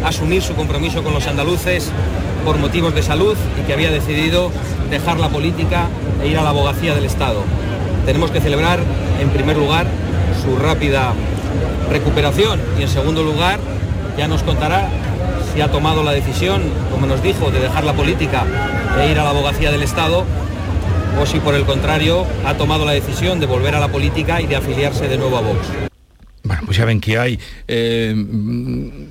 [0.04, 1.92] asumir su compromiso con los andaluces
[2.46, 4.52] por motivos de salud y que había decidido
[4.90, 5.88] dejar la política
[6.24, 7.44] e ir a la abogacía del Estado.
[8.06, 8.80] Tenemos que celebrar,
[9.20, 9.88] en primer lugar,
[10.44, 11.14] su rápida
[11.90, 13.60] recuperación y, en segundo lugar,
[14.18, 14.90] ya nos contará
[15.54, 16.62] si ha tomado la decisión,
[16.92, 18.44] como nos dijo, de dejar la política
[19.00, 20.26] e ir a la abogacía del Estado
[21.22, 24.48] o si por el contrario ha tomado la decisión de volver a la política y
[24.48, 25.89] de afiliarse de nuevo a Vox.
[26.50, 28.12] Bueno, pues ya ven que hay eh,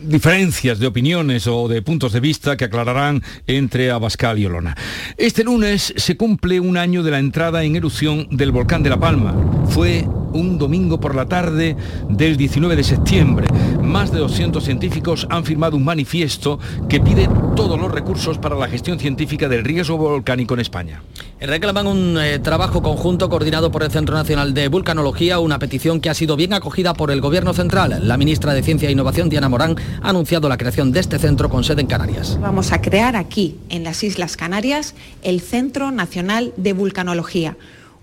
[0.03, 4.77] diferencias de opiniones o de puntos de vista que aclararán entre Abascal y Olona.
[5.16, 8.98] Este lunes se cumple un año de la entrada en erupción del volcán de La
[8.98, 9.37] Palma.
[9.68, 11.76] Fue un domingo por la tarde
[12.08, 13.46] del 19 de septiembre.
[13.82, 18.68] Más de 200 científicos han firmado un manifiesto que pide todos los recursos para la
[18.68, 21.02] gestión científica del riesgo volcánico en España.
[21.40, 26.10] Reclaman un eh, trabajo conjunto coordinado por el Centro Nacional de Vulcanología, una petición que
[26.10, 28.00] ha sido bien acogida por el Gobierno Central.
[28.02, 31.48] La ministra de Ciencia e Innovación, Diana Morán, ha anunciado la creación de este centro
[31.48, 32.38] con sede en Canarias.
[32.40, 37.56] Vamos a crear aquí, en las Islas Canarias, el Centro Nacional de Vulcanología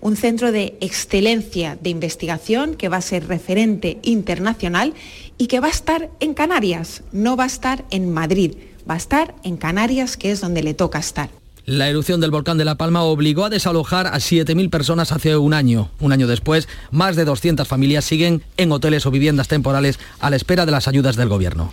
[0.06, 4.94] un centro de excelencia de investigación que va a ser referente internacional
[5.36, 8.54] y que va a estar en Canarias, no va a estar en Madrid,
[8.88, 11.28] va a estar en Canarias, que es donde le toca estar.
[11.64, 15.52] La erupción del volcán de La Palma obligó a desalojar a 7.000 personas hace un
[15.52, 15.90] año.
[15.98, 20.36] Un año después, más de 200 familias siguen en hoteles o viviendas temporales a la
[20.36, 21.68] espera de las ayudas del gobierno.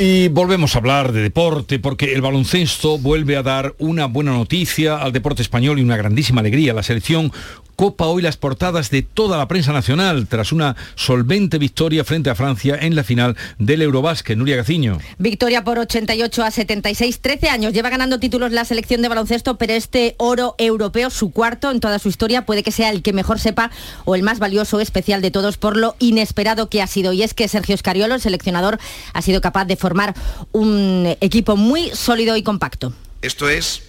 [0.00, 4.96] Y volvemos a hablar de deporte porque el baloncesto vuelve a dar una buena noticia
[4.96, 6.72] al deporte español y una grandísima alegría.
[6.72, 7.32] La selección
[7.78, 12.34] copa hoy las portadas de toda la prensa nacional tras una solvente victoria frente a
[12.34, 14.36] Francia en la final del Eurobásquet.
[14.36, 14.98] Nuria Gaciño.
[15.18, 17.72] Victoria por 88 a 76, 13 años.
[17.72, 22.00] Lleva ganando títulos la selección de baloncesto, pero este oro europeo, su cuarto en toda
[22.00, 23.70] su historia, puede que sea el que mejor sepa
[24.04, 27.12] o el más valioso, especial de todos por lo inesperado que ha sido.
[27.12, 28.80] Y es que Sergio Scariolo, el seleccionador,
[29.12, 30.16] ha sido capaz de formar
[30.50, 32.92] un equipo muy sólido y compacto.
[33.22, 33.84] Esto es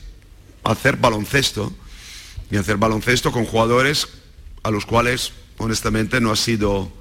[0.63, 1.73] hacer baloncesto
[2.51, 4.07] y hacer baloncesto con jugadores
[4.63, 6.91] a los cuales honestamente no ha sido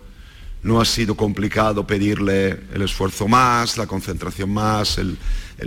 [0.63, 5.17] no ha sido complicado pedirle el esfuerzo más, la concentración más, el,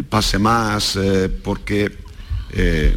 [0.10, 1.90] pase más, eh, porque
[2.52, 2.96] eh,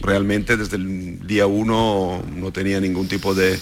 [0.00, 3.60] realmente desde el día uno no tenía ningún tipo de,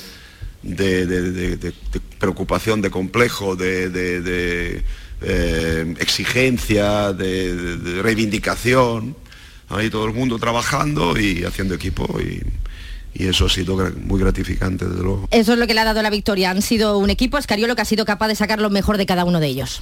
[2.18, 4.82] preocupación, de complejo, de,
[5.20, 9.14] eh, exigencia, de reivindicación
[9.68, 12.42] ahí todo el mundo trabajando y haciendo equipo y,
[13.18, 15.26] eso ha sido muy gratificante, desde luego.
[15.30, 16.50] Eso es lo que le ha dado la victoria.
[16.50, 19.24] Han sido un equipo, Escariolo, que ha sido capaz de sacar lo mejor de cada
[19.24, 19.80] uno de ellos.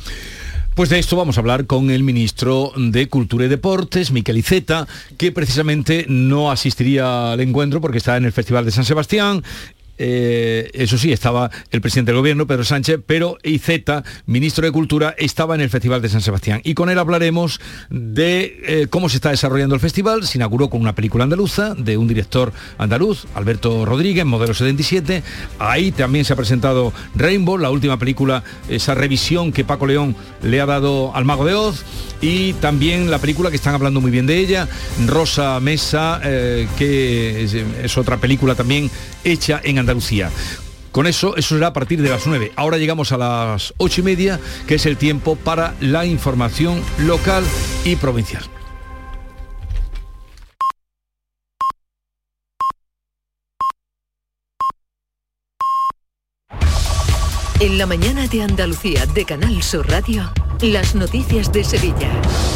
[0.74, 4.88] Pues de esto vamos a hablar con el ministro de Cultura y Deportes, Miquel Iceta,
[5.16, 9.44] que precisamente no asistiría al encuentro porque está en el Festival de San Sebastián
[9.98, 15.14] eh, eso sí, estaba el presidente del gobierno, Pedro Sánchez, pero Iceta, ministro de Cultura,
[15.18, 16.60] estaba en el Festival de San Sebastián.
[16.64, 20.26] Y con él hablaremos de eh, cómo se está desarrollando el festival.
[20.26, 25.22] Se inauguró con una película andaluza de un director andaluz, Alberto Rodríguez, modelo 77.
[25.58, 30.60] Ahí también se ha presentado Rainbow, la última película, esa revisión que Paco León le
[30.60, 31.84] ha dado al Mago de Oz.
[32.20, 34.68] Y también la película que están hablando muy bien de ella,
[35.06, 37.44] Rosa Mesa, eh, que
[37.82, 38.90] es otra película también
[39.24, 40.30] hecha en Andalucía.
[40.92, 42.52] Con eso, eso será a partir de las 9.
[42.56, 47.44] Ahora llegamos a las 8 y media, que es el tiempo para la información local
[47.84, 48.44] y provincial.
[57.60, 60.43] En la mañana de Andalucía de Canal Sur Radio.
[60.62, 62.10] Las noticias de Sevilla.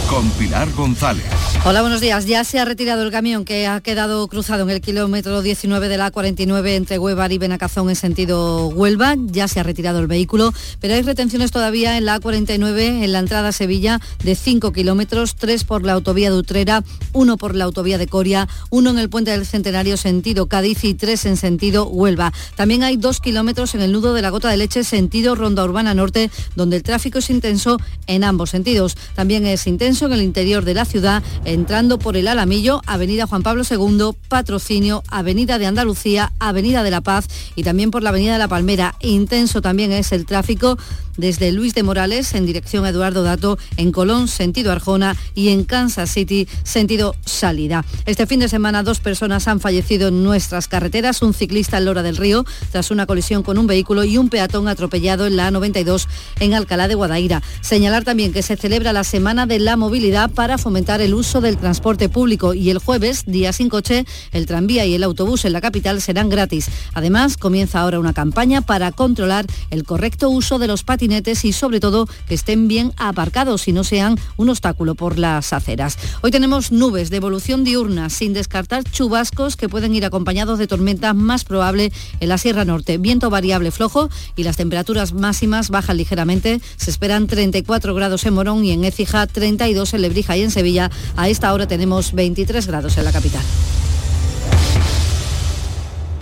[0.09, 1.27] Con Pilar González.
[1.65, 2.25] Hola, buenos días.
[2.25, 5.99] Ya se ha retirado el camión que ha quedado cruzado en el kilómetro 19 de
[5.99, 9.17] la 49 entre Huevar y Benacazón en sentido Huelva.
[9.19, 13.19] Ya se ha retirado el vehículo, pero hay retenciones todavía en la 49 en la
[13.19, 17.65] entrada a Sevilla de 5 kilómetros, 3 por la autovía de Utrera, 1 por la
[17.65, 21.87] autovía de Coria, 1 en el puente del Centenario sentido Cádiz y 3 en sentido
[21.89, 22.33] Huelva.
[22.57, 25.93] También hay 2 kilómetros en el nudo de la Gota de Leche sentido Ronda Urbana
[25.93, 28.97] Norte, donde el tráfico es intenso en ambos sentidos.
[29.15, 33.43] También es intenso en el interior de la ciudad, entrando por el Alamillo, Avenida Juan
[33.43, 38.33] Pablo II, Patrocinio, Avenida de Andalucía, Avenida de la Paz y también por la Avenida
[38.33, 38.95] de la Palmera.
[39.01, 40.79] Intenso también es el tráfico
[41.19, 45.65] desde Luis de Morales en dirección a Eduardo Dato, en Colón, sentido Arjona y en
[45.65, 47.85] Kansas City, sentido salida.
[48.07, 52.03] Este fin de semana dos personas han fallecido en nuestras carreteras, un ciclista en Lora
[52.03, 56.07] del Río tras una colisión con un vehículo y un peatón atropellado en la A92
[56.41, 57.43] en Alcalá de Guadaira.
[57.61, 61.59] Señalar también que se celebra la Semana de la Movilidad para fomentar el uso del
[61.59, 65.61] transporte público y el jueves, día sin coche, el tranvía y el autobús en la
[65.61, 66.69] capital serán gratis.
[66.95, 71.81] Además, comienza ahora una campaña para controlar el correcto uso de los patinetes y sobre
[71.81, 75.97] todo que estén bien aparcados y no sean un obstáculo por las aceras.
[76.21, 81.15] Hoy tenemos nubes de evolución diurna sin descartar chubascos que pueden ir acompañados de tormentas
[81.15, 82.99] más probable en la Sierra Norte.
[82.99, 86.61] Viento variable flojo y las temperaturas máximas bajan ligeramente.
[86.77, 90.91] Se esperan 34 grados en Morón y en Écija, 32 en Lebrija y en Sevilla.
[91.17, 93.43] A esta hora tenemos 23 grados en la capital.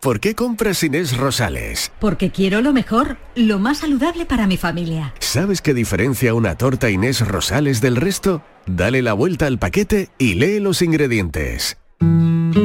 [0.00, 1.90] ¿Por qué compras Inés Rosales?
[2.00, 5.14] Porque quiero lo mejor, lo más saludable para mi familia.
[5.18, 8.42] ¿Sabes qué diferencia una torta Inés Rosales del resto?
[8.66, 11.78] Dale la vuelta al paquete y lee los ingredientes.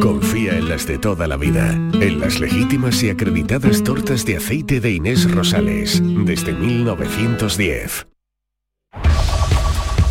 [0.01, 4.79] Confía en las de toda la vida, en las legítimas y acreditadas tortas de aceite
[4.79, 8.10] de Inés Rosales, desde 1910.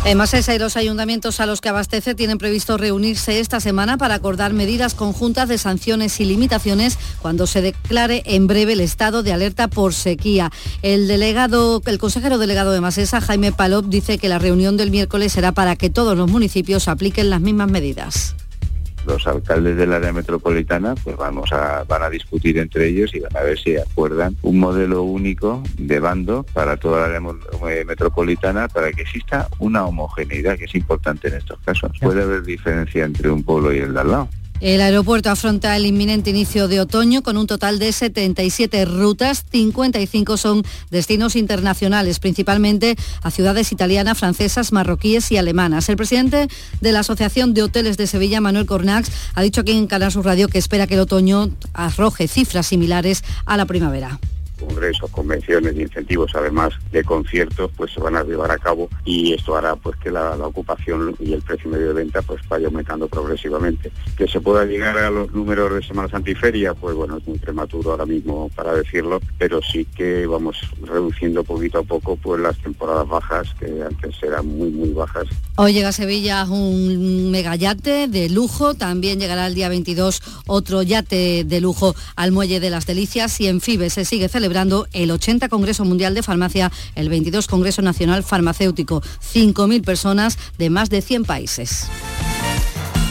[0.03, 4.15] En Masesa y los ayuntamientos a los que abastece tienen previsto reunirse esta semana para
[4.15, 9.31] acordar medidas conjuntas de sanciones y limitaciones cuando se declare en breve el estado de
[9.31, 10.51] alerta por sequía.
[10.81, 15.33] El delegado, el consejero delegado de Masesa, Jaime Palop, dice que la reunión del miércoles
[15.33, 18.35] será para que todos los municipios apliquen las mismas medidas
[19.05, 23.35] los alcaldes del área metropolitana pues vamos a, van a discutir entre ellos y van
[23.35, 27.21] a ver si acuerdan un modelo único de bando para toda la área
[27.69, 31.91] eh, metropolitana para que exista una homogeneidad que es importante en estos casos.
[31.99, 34.29] Puede haber diferencia entre un pueblo y el de al lado
[34.61, 40.37] el aeropuerto afronta el inminente inicio de otoño con un total de 77 rutas, 55
[40.37, 45.89] son destinos internacionales, principalmente a ciudades italianas, francesas, marroquíes y alemanas.
[45.89, 46.47] El presidente
[46.79, 50.25] de la Asociación de Hoteles de Sevilla, Manuel Cornax, ha dicho aquí en Canal Sur
[50.25, 54.19] Radio que espera que el otoño arroje cifras similares a la primavera
[54.61, 59.33] congresos, convenciones y incentivos, además de conciertos, pues se van a llevar a cabo y
[59.33, 63.07] esto hará pues que la, ocupación y el precio medio de venta pues vaya aumentando
[63.07, 63.91] progresivamente.
[64.17, 67.91] Que se pueda llegar a los números de Semana Santiferia, pues bueno, es muy prematuro
[67.91, 73.07] ahora mismo para decirlo, pero sí que vamos reduciendo poquito a poco pues las temporadas
[73.07, 75.27] bajas que antes eran muy muy bajas.
[75.55, 81.61] Hoy llega Sevilla un megayate de lujo, también llegará el día 22 otro yate de
[81.61, 85.47] lujo al Muelle de las Delicias y en Fibes se sigue celebrando celebrando el 80
[85.47, 89.01] Congreso Mundial de Farmacia, el 22 Congreso Nacional Farmacéutico.
[89.01, 91.87] 5.000 personas de más de 100 países.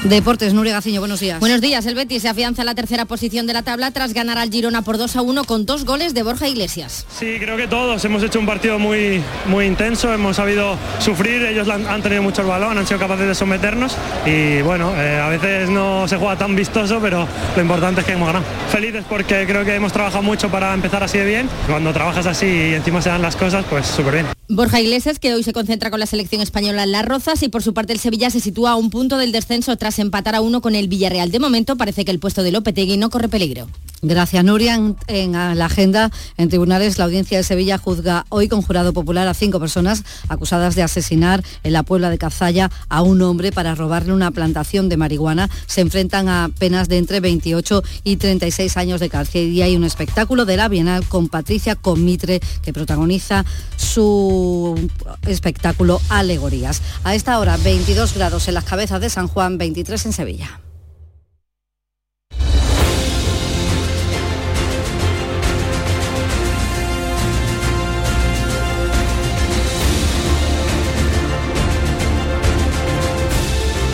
[0.04, 1.40] Deportes, Nuria Gaciño, buenos días.
[1.40, 4.38] Buenos días, el Betis se afianza en la tercera posición de la tabla tras ganar
[4.38, 7.04] al Girona por 2 a 1 con dos goles de Borja Iglesias.
[7.18, 11.68] Sí, creo que todos hemos hecho un partido muy, muy intenso, hemos sabido sufrir, ellos
[11.68, 13.94] han tenido mucho el balón, han sido capaces de someternos
[14.25, 18.12] y bueno, eh, a veces no se juega tan vistoso, pero lo importante es que
[18.14, 18.44] hemos ganado.
[18.70, 21.48] Felices porque creo que hemos trabajado mucho para empezar así de bien.
[21.66, 24.27] Cuando trabajas así y encima se dan las cosas, pues súper bien.
[24.48, 27.62] Borja Iglesias, que hoy se concentra con la selección española en Las Rozas y por
[27.62, 30.60] su parte el Sevilla se sitúa a un punto del descenso tras empatar a uno
[30.60, 31.30] con el Villarreal.
[31.30, 33.66] De momento parece que el puesto de Lopetegui no corre peligro.
[34.02, 34.80] Gracias, Nuria.
[35.08, 39.34] En, la agenda, en tribunales, la audiencia de Sevilla juzga hoy con jurado popular a
[39.34, 44.14] cinco personas acusadas de asesinar en la Puebla de Cazalla a un hombre para robarle
[44.14, 45.50] una plantación de marihuana.
[45.66, 49.48] Se enfrentan a penas de entre 28 y 36 años de cárcel.
[49.48, 53.44] Y hay un espectáculo de la Bienal con Patricia Comitre, que protagoniza
[53.76, 54.90] su
[55.26, 56.80] espectáculo Alegorías.
[57.04, 60.60] A esta hora, 22 grados en las cabezas de San Juan, 23 en Sevilla.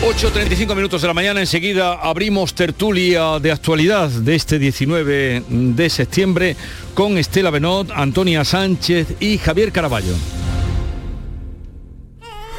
[0.07, 6.55] 8.35 minutos de la mañana, enseguida abrimos tertulia de actualidad de este 19 de septiembre
[6.93, 10.15] con Estela Benot, Antonia Sánchez y Javier Caraballo.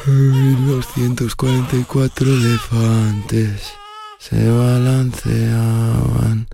[0.05, 3.73] 244 elefantes
[4.17, 6.47] se balanceaban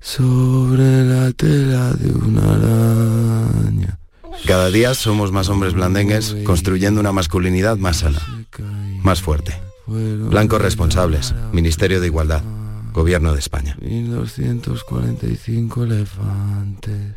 [0.00, 4.00] sobre la tela de una araña.
[4.46, 8.46] Cada día somos más hombres blandengues construyendo una masculinidad más sana,
[9.02, 9.60] más fuerte.
[9.86, 12.42] Blancos responsables, Ministerio de Igualdad,
[12.92, 13.76] Gobierno de España.
[13.80, 17.14] 1245 elefantes.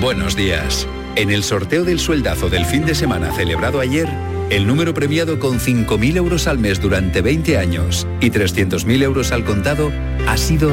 [0.00, 0.86] Buenos días.
[1.14, 4.08] En el sorteo del sueldazo del fin de semana celebrado ayer,
[4.48, 9.44] el número premiado con 5.000 euros al mes durante 20 años y 300.000 euros al
[9.44, 9.92] contado
[10.26, 10.70] ha sido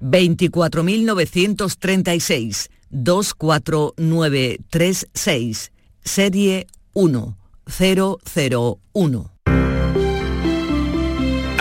[0.00, 5.72] 24.936 24936
[6.02, 9.33] serie 1001.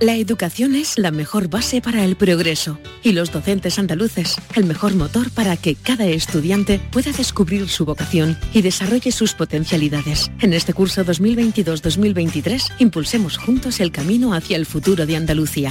[0.00, 4.94] La educación es la mejor base para el progreso y los docentes andaluces el mejor
[4.94, 10.32] motor para que cada estudiante pueda descubrir su vocación y desarrolle sus potencialidades.
[10.40, 15.70] En este curso 2022-2023 impulsemos juntos el camino hacia el futuro de Andalucía.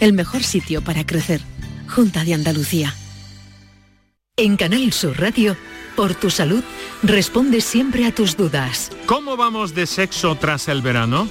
[0.00, 1.40] El mejor sitio para crecer.
[1.88, 2.94] Junta de Andalucía.
[4.36, 5.56] En Canal Sur Radio,
[5.96, 6.62] por tu salud,
[7.02, 8.90] responde siempre a tus dudas.
[9.06, 11.28] ¿Cómo vamos de sexo tras el verano?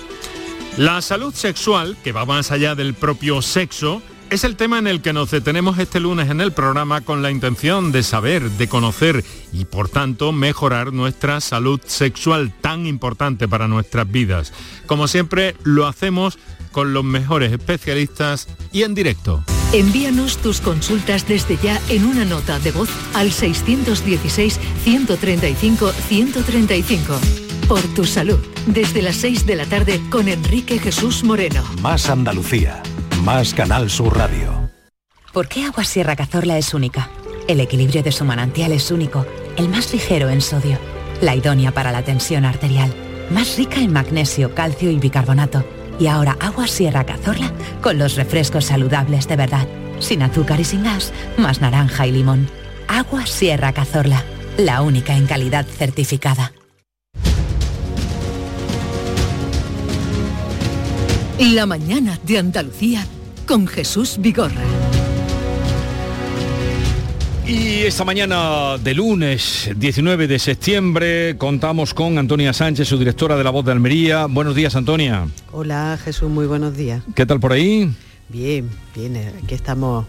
[0.77, 5.01] La salud sexual, que va más allá del propio sexo, es el tema en el
[5.01, 9.25] que nos detenemos este lunes en el programa con la intención de saber, de conocer
[9.51, 14.53] y por tanto mejorar nuestra salud sexual tan importante para nuestras vidas.
[14.85, 16.39] Como siempre, lo hacemos
[16.71, 19.43] con los mejores especialistas y en directo.
[19.73, 27.81] Envíanos tus consultas desde ya en una nota de voz al 616 135 135 por
[27.93, 28.39] tu salud.
[28.67, 31.63] Desde las 6 de la tarde con Enrique Jesús Moreno.
[31.81, 32.81] Más Andalucía.
[33.23, 34.69] Más Canal Sur Radio.
[35.33, 37.09] ¿Por qué Agua Sierra Cazorla es única?
[37.47, 39.25] El equilibrio de su manantial es único.
[39.57, 40.77] El más ligero en sodio.
[41.21, 42.93] La idónea para la tensión arterial.
[43.29, 45.63] Más rica en magnesio, calcio y bicarbonato.
[45.99, 47.51] Y ahora Agua Sierra Cazorla
[47.81, 49.67] con los refrescos saludables de verdad.
[49.99, 51.13] Sin azúcar y sin gas.
[51.37, 52.49] Más naranja y limón.
[52.87, 54.23] Agua Sierra Cazorla.
[54.57, 56.51] La única en calidad certificada.
[61.41, 63.03] La mañana de Andalucía
[63.47, 64.61] con Jesús Vigorra.
[67.47, 73.43] Y esta mañana de lunes 19 de septiembre contamos con Antonia Sánchez, su directora de
[73.43, 74.27] La Voz de Almería.
[74.27, 75.27] Buenos días, Antonia.
[75.51, 77.01] Hola, Jesús, muy buenos días.
[77.15, 77.91] ¿Qué tal por ahí?
[78.29, 80.05] Bien, bien, eh, aquí estamos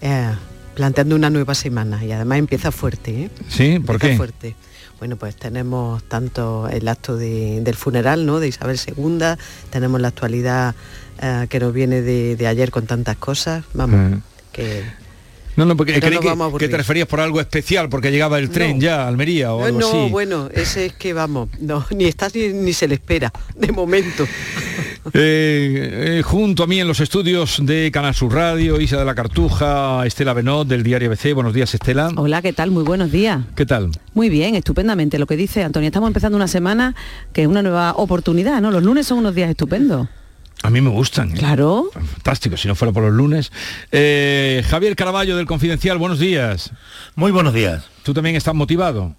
[0.00, 0.30] eh,
[0.76, 3.24] planteando una nueva semana y además empieza fuerte.
[3.24, 3.30] ¿eh?
[3.48, 4.16] Sí, ¿por qué?
[4.16, 4.54] fuerte.
[4.98, 8.40] Bueno, pues tenemos tanto el acto del funeral ¿no?
[8.40, 9.18] de Isabel II,
[9.70, 10.74] tenemos la actualidad
[11.22, 14.20] eh, que nos viene de, ayer con tantas cosas, vamos,
[14.52, 14.82] que...
[15.56, 19.02] No, no, porque creí que, te referías por algo especial, porque llegaba el tren ya
[19.02, 19.96] a Almería o algo no, así.
[19.96, 24.24] No, bueno, ese es que vamos, no, ni está ni, se le espera, de momento.
[25.14, 29.14] Eh, eh, junto a mí en los estudios de Canal Sur Radio, Isa de la
[29.14, 31.32] Cartuja, Estela Benot del diario ABC.
[31.34, 32.10] Buenos días, Estela.
[32.16, 32.70] Hola, ¿qué tal?
[32.70, 33.40] Muy buenos días.
[33.54, 33.90] ¿Qué tal?
[34.14, 35.18] Muy bien, estupendamente.
[35.18, 36.94] Lo que dice Antonio, estamos empezando una semana
[37.32, 38.70] que es una nueva oportunidad, ¿no?
[38.70, 40.08] Los lunes son unos días estupendos.
[40.62, 41.30] A mí me gustan.
[41.30, 41.34] ¿eh?
[41.38, 41.90] Claro.
[41.92, 43.52] Fantástico, si no fuera por los lunes.
[43.92, 46.72] Eh, Javier Caraballo del Confidencial, buenos días.
[47.14, 47.84] Muy buenos días.
[48.02, 49.14] ¿Tú también estás motivado?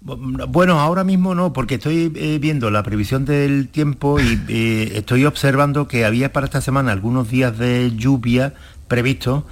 [0.00, 5.24] Bueno, ahora mismo no, porque estoy eh, viendo la previsión del tiempo y eh, estoy
[5.24, 8.54] observando que había para esta semana algunos días de lluvia
[8.88, 9.44] previstos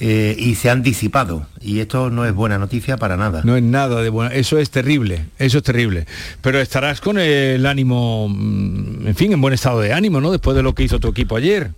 [0.00, 1.46] eh, y se han disipado.
[1.60, 3.42] Y esto no es buena noticia para nada.
[3.44, 4.30] No es nada de bueno.
[4.30, 6.06] Eso es terrible, eso es terrible.
[6.40, 10.30] Pero estarás con el ánimo, mm, en fin, en buen estado de ánimo, ¿no?
[10.30, 11.72] Después de lo que hizo tu equipo ayer.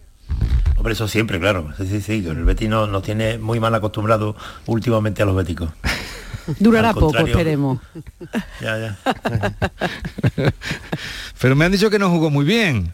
[0.76, 1.72] Hombre, eso siempre, claro.
[1.78, 2.26] Sí, sí, sí.
[2.26, 4.36] El Betis nos, nos tiene muy mal acostumbrado
[4.66, 5.70] últimamente a los béticos.
[6.58, 7.80] Durará poco, esperemos.
[8.60, 10.52] Ya, ya.
[11.40, 12.92] Pero me han dicho que no jugó muy bien.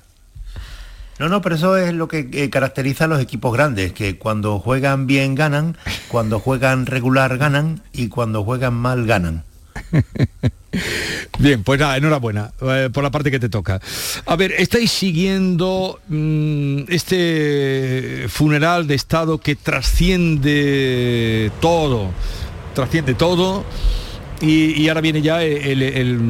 [1.19, 4.59] No, no, pero eso es lo que eh, caracteriza a los equipos grandes, que cuando
[4.59, 5.77] juegan bien ganan,
[6.09, 9.45] cuando juegan regular ganan y cuando juegan mal ganan.
[11.39, 13.81] Bien, pues nada, enhorabuena eh, por la parte que te toca.
[14.27, 22.11] A ver, ¿estáis siguiendo mm, este funeral de Estado que trasciende todo?
[22.77, 23.65] Trasciende todo.
[24.43, 26.21] Y, ahora viene ya el, el-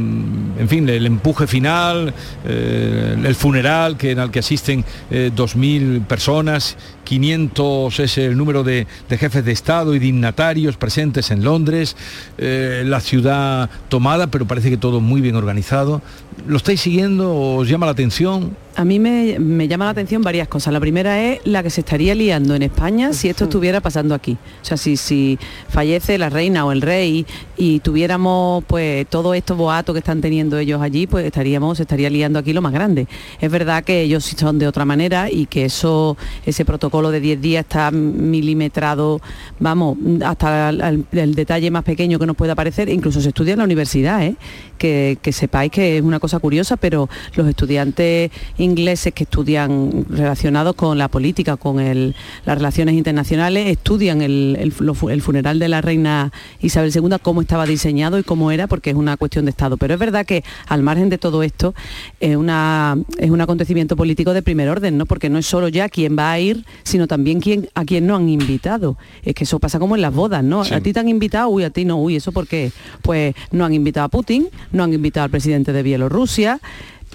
[0.60, 6.06] en fin, el empuje final, eh, el funeral que, en el que asisten eh, 2.000
[6.06, 6.76] personas,
[7.06, 11.96] 500 es el número de, de jefes de Estado y dignatarios presentes en Londres,
[12.36, 16.02] eh, la ciudad tomada, pero parece que todo muy bien organizado.
[16.46, 17.34] ¿Lo estáis siguiendo?
[17.34, 18.56] ¿Os llama la atención?
[18.76, 20.70] A mí me, me llama la atención varias cosas.
[20.70, 24.36] La primera es la que se estaría liando en España si esto estuviera pasando aquí.
[24.60, 25.38] O sea, si, si
[25.70, 27.24] fallece la reina o el rey
[27.56, 32.10] y tuviéramos pues todo estos boatos que están teniendo ellos allí, pues estaríamos, se estaría
[32.10, 33.08] liando aquí lo más grande.
[33.40, 37.20] Es verdad que ellos sí son de otra manera y que eso, ese protocolo de
[37.20, 39.20] 10 días está milimetrado,
[39.60, 43.64] vamos, hasta el, detalle más pequeño que nos pueda parecer, incluso se estudia en la
[43.64, 44.36] universidad, ¿eh?
[44.78, 50.98] que, sepáis que es una cosa curiosa, pero los estudiantes ingleses que estudian relacionados con
[50.98, 56.92] la política, con el- las relaciones internacionales, estudian el, el funeral de la reina Isabel
[56.94, 59.76] II, cómo estaba diseñado y cómo era, porque es una cuestión de Estado.
[59.76, 61.74] Pero es verdad que al margen de todo esto,
[62.20, 65.06] es, una, es un acontecimiento político de primer orden, ¿no?
[65.06, 68.14] porque no es solo ya quién va a ir, sino también quién, a quién no
[68.14, 68.96] han invitado.
[69.24, 70.64] Es que eso pasa como en las bodas, ¿no?
[70.64, 70.72] Sí.
[70.72, 72.70] A ti te han invitado, uy, a ti no, uy, ¿eso por qué?
[73.02, 76.60] Pues no han invitado a Putin, no han invitado al presidente de Bielorrusia,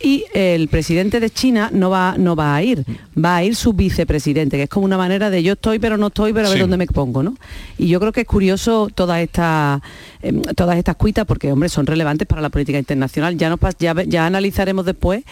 [0.04, 2.84] y el presidente de China no va, no va a ir,
[3.16, 6.08] va a ir su vicepresidente, que es como una manera de yo estoy pero no
[6.08, 6.62] estoy, pero a ver Sí.
[6.62, 7.38] dónde me pongo, ¿no?
[7.78, 9.80] Y yo creo que es curioso todas estas
[10.24, 13.38] em, todas estas cuitas, porque hombre, son relevantes para la política internacional.
[13.38, 15.24] Ya nos ya, ya analizaremos después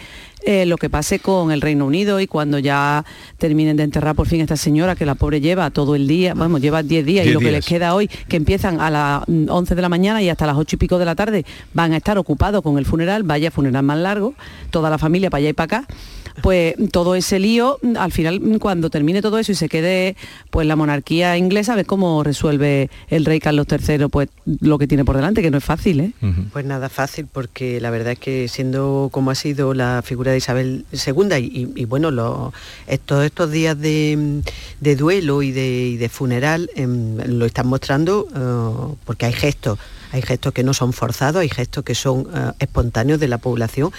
[0.42, 3.04] eh, lo que pase con el Reino Unido y cuando ya
[3.38, 6.34] terminen de enterrar por fin a esta señora que la pobre lleva todo el día,
[6.34, 9.28] vamos, lleva 10 días y 10 lo que les queda hoy, que empiezan a las
[9.28, 11.92] mm, 11 de la mañana y hasta las 8 y pico de la tarde, van
[11.92, 14.34] a estar ocupados con el funeral, vaya funeral más largo,
[14.70, 15.94] toda la familia para allá y para acá.
[16.42, 20.16] Pues todo ese lío, al final cuando termine todo eso y se quede
[20.50, 24.28] pues la monarquía inglesa, a ver cómo resuelve el rey Carlos III pues
[24.60, 26.12] lo que tiene por delante, que no es fácil, ¿eh?
[26.52, 30.38] Pues nada fácil, porque la verdad es que siendo como ha sido la figura de
[30.38, 32.52] Isabel II y, y- y bueno, lo-
[32.86, 34.40] estos, estos días de,
[34.80, 39.78] de duelo y de, y de funeral em, lo están mostrando eh, porque hay gestos.
[40.12, 43.92] Hay gestos que no son forzados, hay gestos que son eh, espontáneos de la población.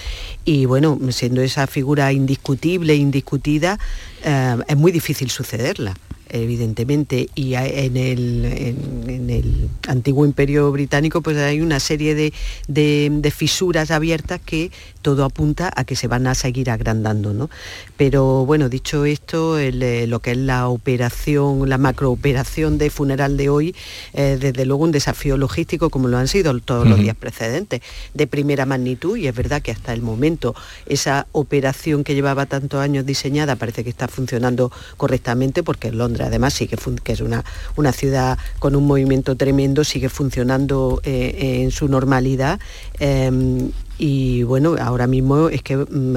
[0.45, 3.79] Y bueno, siendo esa figura indiscutible, indiscutida,
[4.23, 5.95] eh, es muy difícil sucederla
[6.33, 14.71] evidentemente, y en el, antiguo imperio británico pues hay una serie de fisuras abiertas que
[15.01, 17.33] todo apunta a que se van a seguir agrandando.
[17.33, 17.49] ¿no?
[17.97, 23.37] Pero bueno, dicho esto, el, eh, lo que es la operación, la macrooperación de funeral
[23.37, 23.75] de hoy,
[24.13, 27.81] eh, desde luego un desafío logístico como lo han sido todos los días precedentes,
[28.13, 30.53] de primera magnitud, y es verdad que hasta el momento
[30.85, 36.53] esa operación que llevaba tantos años diseñada parece que está funcionando correctamente, porque Londres además
[36.53, 37.43] sigue fun- que es una,
[37.75, 42.59] una ciudad con un movimiento tremendo, sigue funcionando eh, en su normalidad.
[42.99, 43.71] em,
[44.01, 46.15] y bueno, ahora mismo es que mm,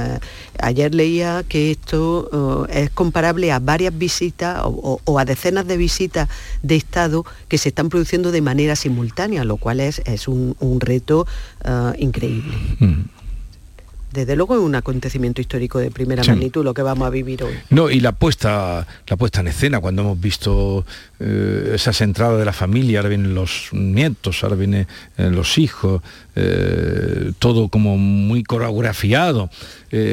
[0.59, 6.31] ayer leía que esto eh, es comparable a varias visitas o, a decenas de visitas
[6.63, 11.27] de Estado que se están produciendo de manera simultánea, lo cual es, es un, reto
[11.63, 12.55] eh, increíble.
[14.15, 17.53] Desde luego es un acontecimiento histórico de primera magnitud lo que vamos a vivir hoy.
[17.71, 20.87] No, y la puesta, la puesta en escena, cuando hemos visto
[21.19, 24.87] eh, esas entradas de la familia, ahora vienen los nietos, ahora vienen
[25.19, 26.01] eh, los hijos,
[26.37, 29.51] eh, todo como muy coreografiado.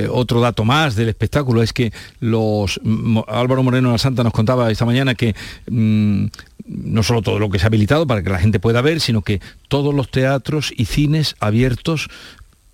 [0.10, 2.80] otro dato más del espectáculo es que los
[3.28, 5.36] Álvaro Moreno de la Santa nos contaba esta mañana que
[5.70, 6.26] mm,
[6.68, 9.22] no solo todo lo que se ha habilitado para que la gente pueda ver, sino
[9.22, 12.10] que todos los teatros y cines abiertos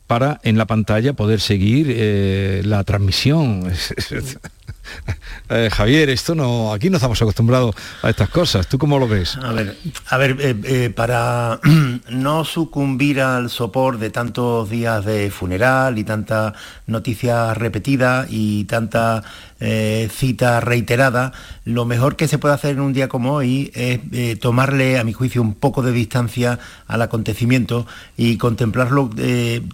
[0.08, 3.72] para en la pantalla poder seguir eh, la transmisión.
[5.50, 8.68] Eh, Javier, esto no, aquí no estamos acostumbrados a estas cosas.
[8.68, 9.38] ¿Tú cómo lo ves?
[9.38, 9.78] A ver,
[10.08, 11.60] a ver, eh, para
[12.10, 16.54] no sucumbir al sopor de tantos días de funeral y tanta
[16.86, 19.24] noticia repetida y tanta
[19.60, 21.34] cita reiterada,
[21.66, 25.14] lo mejor que se puede hacer en un día como hoy es tomarle, a mi
[25.14, 29.10] juicio, un poco de distancia al acontecimiento y contemplarlo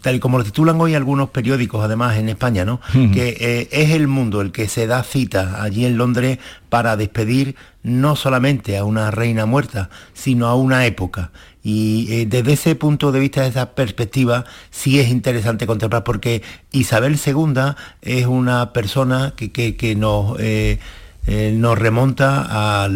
[0.01, 2.79] tal y como lo titulan hoy algunos periódicos, además en España, ¿no?
[2.91, 8.15] Que es el mundo el que se da cita allí en Londres para despedir no
[8.15, 11.31] solamente a una reina muerta, sino a una época.
[11.63, 16.43] Y eh, desde ese punto de vista, desde esa perspectiva, sí es interesante contemplar, porque
[16.73, 20.79] Isabel II es una persona que, nos, eh,
[21.25, 22.89] eh, nos remonta a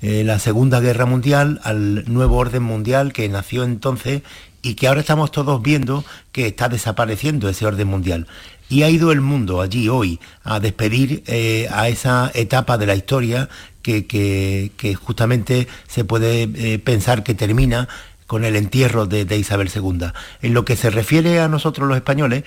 [0.00, 4.22] la Segunda Guerra Mundial, al nuevo orden mundial que nació entonces
[4.62, 8.28] y que ahora estamos todos viendo que está desapareciendo ese orden mundial.
[8.68, 11.24] Y ha ido el mundo allí hoy a despedir
[11.70, 13.48] a esa etapa de la historia
[13.86, 17.88] que, justamente se puede eh, pensar que termina
[18.26, 20.10] con el entierro de, Isabel II.
[20.42, 22.44] En lo que se refiere a nosotros los españoles,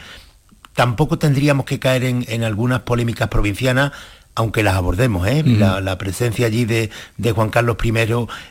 [0.74, 3.94] tampoco tendríamos que caer en, en algunas polémicas provincianas
[4.40, 5.44] aunque las abordemos, ¿eh?
[5.44, 6.90] la, presencia allí de,
[7.36, 7.92] Juan Carlos I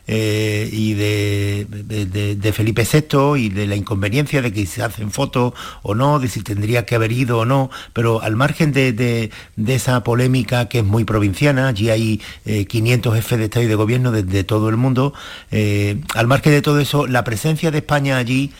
[0.07, 5.95] eh, y de, Felipe VI y de la inconveniencia de que se hacen fotos o
[5.95, 9.31] no, de si tendría que haber ido o no, pero al margen de,
[9.67, 13.75] esa polémica que es muy provinciana, allí hay 500 eh, jefes de Estado y de
[13.75, 15.15] Gobierno de, todo el mundo,
[16.15, 18.53] al margen de todo eso, la presencia de España allí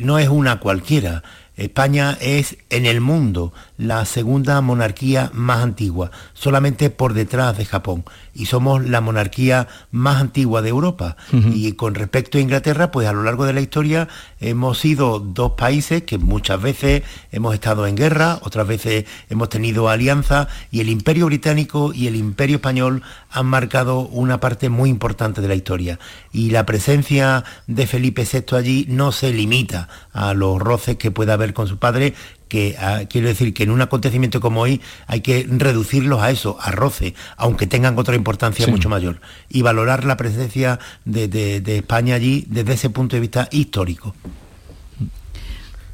[0.00, 1.22] no es una cualquiera.
[1.56, 8.04] España es en el mundo la segunda monarquía más antigua, solamente por detrás de Japón
[8.34, 11.16] y somos la monarquía más antigua de Europa.
[11.32, 14.08] Y con respecto a Inglaterra, pues a lo largo de la historia
[14.40, 19.88] hemos sido dos países que muchas veces hemos estado en guerra, otras veces hemos tenido
[19.88, 25.40] alianza y el imperio británico y el imperio español han marcado una parte muy importante
[25.40, 25.98] de la historia.
[26.32, 31.34] Y la presencia de Felipe VI allí no se limita a los roces que pueda
[31.34, 32.14] haber con su padre,
[32.48, 36.56] que ah, quiero decir que en un acontecimiento como hoy hay que reducirlos a eso,
[36.60, 42.44] a roce, aunque tengan otra importancia mucho mayor, y valorar la presencia de España allí
[42.48, 44.14] desde ese punto de vista histórico.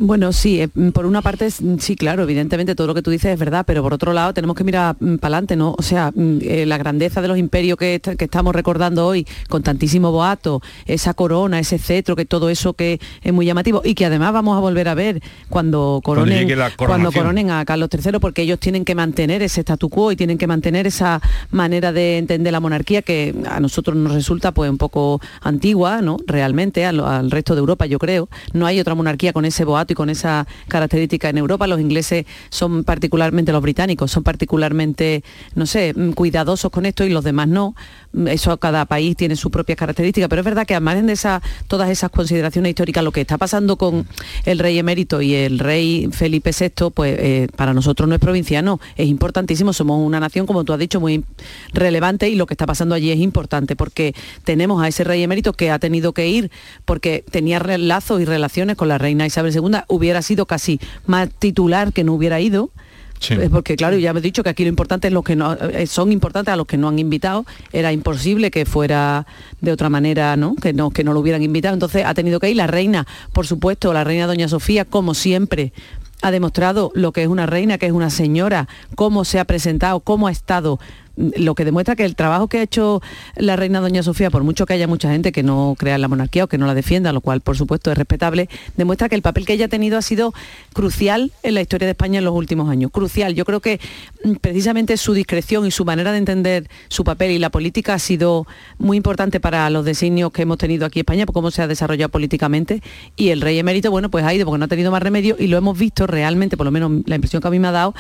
[0.03, 3.38] Bueno, sí, eh, por una parte sí, claro, evidentemente todo lo que tú dices es
[3.38, 5.74] verdad, pero por otro lado tenemos que mirar mm, para adelante, ¿no?
[5.76, 10.11] O sea, mm, eh, la grandeza de los imperios que, estamos recordando hoy, con tantísimo
[10.11, 14.32] boato, esa corona, ese cetro, que todo eso que es muy llamativo y que además
[14.32, 15.20] vamos a volver a ver
[15.51, 16.48] cuando coronen,
[16.78, 20.38] cuando, coronen a Carlos III, porque ellos tienen que mantener ese statu quo y tienen
[20.38, 21.20] que mantener esa
[21.51, 26.16] manera de entender la monarquía que a nosotros nos resulta pues un poco antigua, ¿no?
[26.26, 28.30] Realmente, al, al resto de Europa, yo creo.
[28.55, 31.66] No hay otra monarquía con ese boato y con esa característica en Europa.
[31.66, 35.22] Los ingleses son particularmente, los británicos son particularmente,
[35.55, 37.74] no sé, mm, cuidadosos con esto y los demás no.
[38.26, 41.88] Eso cada país tiene sus propias características, pero es verdad que además de esa, todas
[41.90, 44.06] esas consideraciones históricas, lo que está pasando con
[44.44, 48.80] el rey emérito y el rey Felipe VI, pues eh, para nosotros no es provinciano,
[48.96, 51.24] es importantísimo, somos una nación, como tú has dicho, muy
[51.72, 55.52] relevante y lo que está pasando allí es importante porque tenemos a ese rey emérito
[55.52, 56.50] que ha tenido que ir
[56.84, 61.92] porque tenía lazos y relaciones con la reina Isabel II, hubiera sido casi más titular
[61.92, 62.70] que no hubiera ido
[63.51, 65.87] porque claro, ya me he dicho que aquí lo importante es los que no, eh,
[65.87, 67.45] son importantes a los que no han invitado.
[67.73, 69.27] Era imposible que fuera
[69.61, 70.55] de otra manera, ¿no?
[70.55, 71.75] Que no, que no lo hubieran invitado.
[71.75, 75.73] Entonces ha tenido que ir la reina, por supuesto, la reina Doña Sofía, como siempre,
[76.23, 80.01] ha demostrado lo que es una reina, que es una señora, cómo se ha presentado,
[80.01, 80.79] cómo ha estado
[81.37, 83.03] lo que demuestra que el trabajo que ha hecho
[83.37, 86.09] la reina doña Sofía, por mucho que haya mucha gente que no crea en la
[86.09, 89.23] monarquía o que no la defienda, lo cual por supuesto es respetable, demuestra que el
[89.23, 90.33] papel que ella ha tenido ha sido
[90.73, 92.91] crucial en la historia de España en los últimos años.
[92.91, 93.35] Crucial.
[93.35, 93.81] Yo creo que
[94.25, 97.99] mm, precisamente su discreción y su manera de entender su papel y la política ha
[97.99, 98.47] sido
[98.79, 101.66] muy importante para los designios que hemos tenido aquí en España, por cómo se ha
[101.66, 102.83] desarrollado políticamente.
[103.16, 105.47] Y el rey emérito, bueno, pues ha ido porque no ha tenido más remedio y
[105.47, 107.95] lo hemos visto realmente, por lo menos la impresión que a mí me ha dado,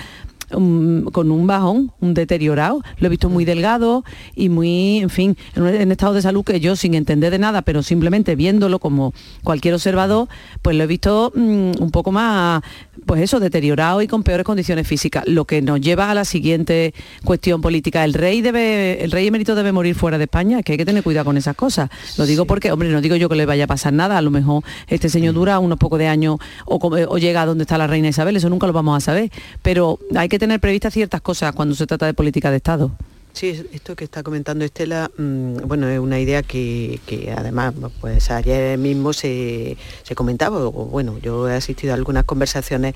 [0.56, 2.82] mm, con un bajón, un deteriorado.
[2.98, 6.44] Lo he visto muy delgado y muy, en fin, en, un, en estado de salud
[6.44, 9.12] que yo sin entender de nada, pero simplemente viéndolo como
[9.44, 10.28] cualquier observador,
[10.62, 12.62] pues lo he visto mm, un poco más,
[13.06, 15.24] pues eso, deteriorado y con peores condiciones físicas.
[15.26, 16.94] Lo que nos lleva a la siguiente
[17.24, 18.04] cuestión política.
[18.04, 20.84] El rey debe, el rey emérito debe morir fuera de España, es que hay que
[20.84, 21.90] tener cuidado con esas cosas.
[22.18, 24.30] Lo digo porque, hombre, no digo yo que le vaya a pasar nada, a lo
[24.30, 26.36] mejor este señor dura unos pocos de años
[26.66, 29.30] o, o llega a donde está la reina Isabel, eso nunca lo vamos a saber.
[29.62, 32.92] Pero hay que tener previstas ciertas cosas cuando se trata de política de Estado.
[33.32, 37.72] Sí, es- esto que está comentando Estela, mm, bueno, es una idea que, que además,
[38.00, 42.94] pues ayer mismo se, se comentaba, o bueno, yo he asistido a algunas conversaciones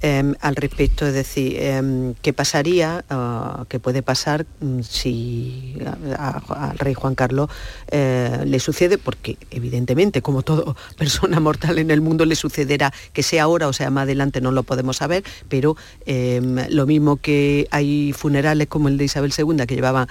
[0.00, 5.76] em, al respecto, es decir, em, qué pasaría, ah, qué puede pasar mm, si
[6.18, 7.50] al rey Juan Carlos
[7.90, 13.22] eh, le sucede, porque evidentemente, como todo persona mortal en el mundo, le sucederá, que
[13.22, 15.76] sea ahora o sea más adelante, no lo podemos saber, pero
[16.06, 20.08] em, lo mismo que hay funerales como el de Isabel II, que llevaban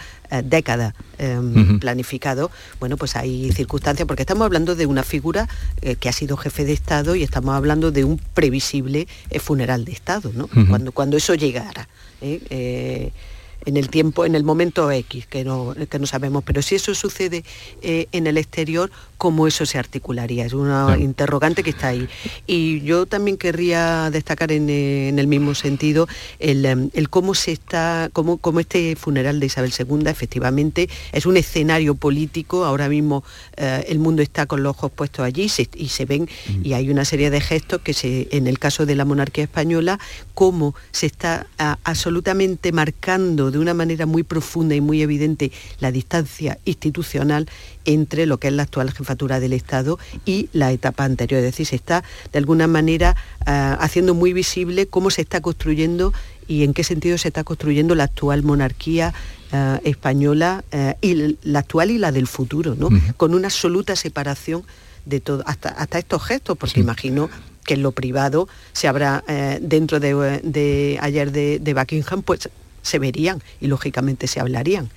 [1.19, 5.47] eh, em, planificado, bueno, pues hay circunstancias, porque estamos hablando de una figura
[5.81, 9.85] eh, que ha sido jefe de Estado y estamos hablando de un previsible eh, funeral
[9.85, 10.47] de Estado, ¿no?
[10.69, 11.87] Cuando, cuando eso llegara.
[12.21, 13.11] ¿eh?
[13.65, 16.95] En el tiempo, en el momento X, que no, que no sabemos, pero si eso
[16.95, 17.43] sucede
[17.81, 20.45] en el exterior, ¿cómo eso se articularía?
[20.45, 22.07] Es una interrogante que está ahí.
[22.45, 26.07] Y yo también querría destacar en, eh, en el mismo sentido
[26.39, 31.25] el, em, el cómo se está, cómo, cómo este funeral de Isabel II efectivamente es
[31.25, 32.65] un escenario político.
[32.65, 33.23] Ahora mismo
[33.57, 36.29] eh, el mundo está con los ojos puestos allí se- y se ven,
[36.63, 39.99] y hay una serie de gestos que se, en el caso de la monarquía española,
[40.33, 41.47] cómo se está
[41.83, 47.47] absolutamente marcando de una manera muy profunda y muy evidente la distancia institucional
[47.85, 51.39] entre lo que es la actual jefatura del Estado y la etapa anterior.
[51.39, 52.03] Es decir, se está
[52.33, 56.13] de alguna manera ah, haciendo muy visible cómo se está construyendo
[56.47, 59.13] y en qué sentido se está construyendo la actual monarquía
[59.53, 62.89] ah, española eh, y la actual y la del futuro, ¿no?
[63.15, 64.63] Con una absoluta separación
[65.05, 67.29] de todo, hasta, hasta estos gestos, porque imagino
[67.63, 72.49] que en lo privado se habrá, eh, dentro de, de ayer de, de Buckingham, pues
[72.87, 74.89] se verían y lógicamente se hablarían.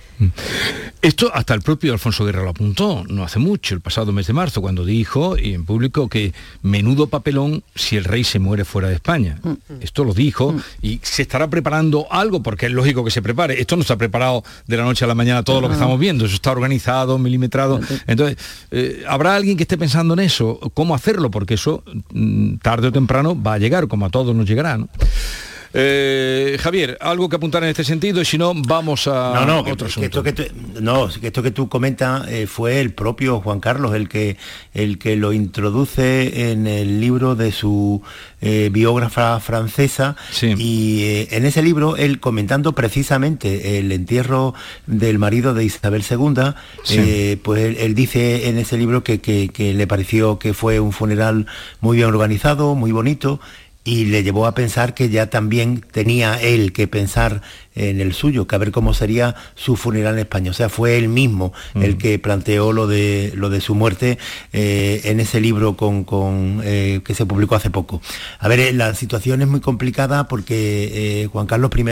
[1.02, 4.34] Esto hasta el propio Alfonso Guerra lo apuntó, no hace mucho, el pasado mes de
[4.34, 8.88] marzo, cuando dijo y en público que menudo papelón si el rey se muere fuera
[8.88, 9.38] de España.
[9.80, 13.58] Esto lo dijo y se estará preparando algo, porque es lógico que se prepare.
[13.58, 15.78] Esto no ha preparado de la noche a la mañana todo lo que No.
[15.78, 17.80] estamos viendo, eso está organizado, milimetrado.
[18.06, 18.36] Entonces,
[18.70, 20.60] eh, ¿habrá alguien que esté pensando en eso?
[20.74, 21.30] ¿Cómo hacerlo?
[21.30, 21.82] Porque eso
[22.12, 24.76] mm, tarde o temprano va a llegar, como a todos nos llegará.
[24.76, 24.88] ¿no?
[25.72, 29.64] Eh, Javier, algo que apuntar en este sentido y si no, vamos a No, no,
[29.64, 30.06] que, otro que asunto.
[30.06, 30.42] esto que tú,
[30.80, 34.36] no, que esto que tú comentas eh, fue el propio Juan Carlos el que
[34.74, 38.02] el que lo introduce en el libro de su
[38.40, 44.54] eh, biógrafa francesa y en ese libro él comentando precisamente el entierro
[44.88, 46.52] del marido de Isabel II,
[46.82, 47.38] Sí.
[47.44, 50.90] pues él, él dice en ese libro que, que- que le pareció que fue un
[50.92, 51.46] funeral
[51.80, 53.40] muy bien organizado, muy bonito
[53.82, 57.40] y le llevó a pensar que ya también tenía él que pensar
[57.74, 60.50] en el suyo, que a ver cómo sería su funeral en España.
[60.50, 64.18] O sea, fue él mismo el que planteó lo de lo de su muerte
[64.52, 68.02] eh, en ese libro con, con, eh, que se publicó hace poco.
[68.38, 71.84] A ver, eh, la situación es muy complicada porque eh, Juan Carlos I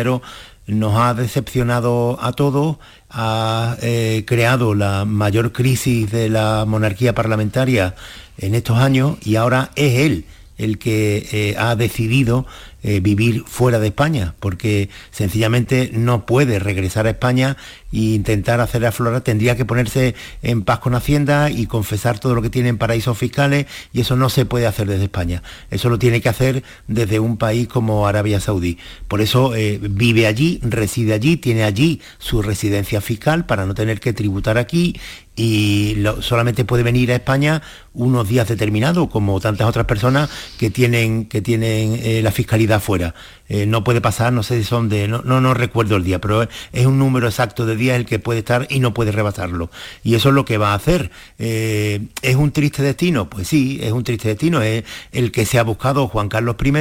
[0.69, 2.77] nos ha decepcionado a todos,
[3.09, 7.95] ha eh, creado la mayor crisis de la monarquía parlamentaria
[8.37, 10.25] en estos años y ahora es él
[10.59, 12.47] el que eh, ha decidido
[12.83, 17.57] eh, vivir fuera de España, porque sencillamente no puede regresar a España
[17.93, 22.43] e intentar hacer aflorar, tendría que ponerse en paz con Hacienda y confesar todo lo
[22.43, 25.43] que tiene en paraísos fiscales, y eso no se puede hacer desde España.
[25.71, 28.79] Eso lo tiene que hacer desde un país como Arabia Saudí.
[29.07, 34.01] Por eso eh, vive allí, reside allí, tiene allí su residencia fiscal para no tener
[34.01, 34.95] que tributar aquí
[35.39, 37.63] y solamente puede venir a España
[37.95, 40.29] unos días determinados, como tantas otras personas
[40.59, 43.15] que tienen, que tienen eh, la fiscalidad fuera.
[43.49, 46.21] Eh, no puede pasar, no sé si son de, no, no, no recuerdo el día,
[46.21, 49.71] pero es un número exacto de días el que puede estar y no puede rebasarlo.
[50.05, 51.11] Y eso es lo que va a hacer.
[51.39, 53.31] Eh, ¿Es un triste destino?
[53.31, 54.61] Pues sí, es un triste destino.
[54.63, 56.73] Es el que se ha buscado Juan Carlos I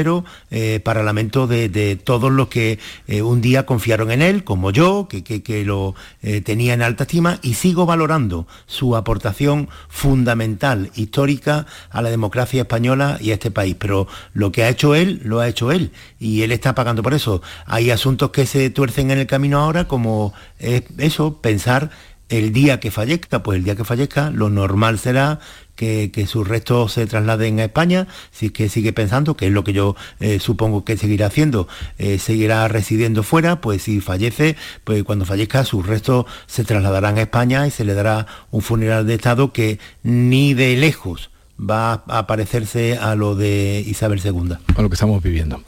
[0.51, 4.71] eh, para lamento de, de todos los que eh, un día confiaron en él, como
[4.71, 9.69] yo, que, que- que lo eh, tenía en alta estima y sigo valorando su aportación
[9.87, 13.75] fundamental, histórica a la democracia española y a este país.
[13.77, 17.13] Pero lo que ha hecho él, lo ha hecho él y él está pagando por
[17.13, 17.41] eso.
[17.65, 21.91] Hay asuntos que se tuercen en el camino ahora, como es eso, pensar
[22.29, 25.39] el día que fallezca, pues el día que fallezca, lo normal será
[25.75, 29.63] que, sus restos se trasladen a España, si es que sigue pensando, que es lo
[29.63, 31.67] que yo eh, supongo que seguirá haciendo,
[31.97, 37.21] eh, seguirá residiendo fuera, pues si fallece, pues cuando fallezca sus restos se trasladarán a
[37.21, 41.29] España y se le dará un funeral de Estado que ni de lejos
[41.59, 44.57] va a parecerse a lo de Isabel II.
[44.75, 45.61] A lo que estamos viviendo.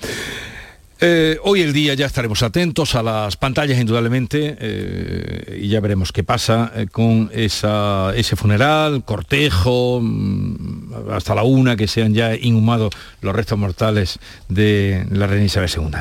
[1.01, 6.11] Eh, hoy el día ya estaremos atentos a las pantallas indudablemente eh, y ya veremos
[6.11, 12.93] qué pasa eh, con ese funeral, cortejo, mm, hasta la una que sean ya inhumados
[13.21, 14.19] los restos mortales
[14.49, 15.99] de la reina Isabel II.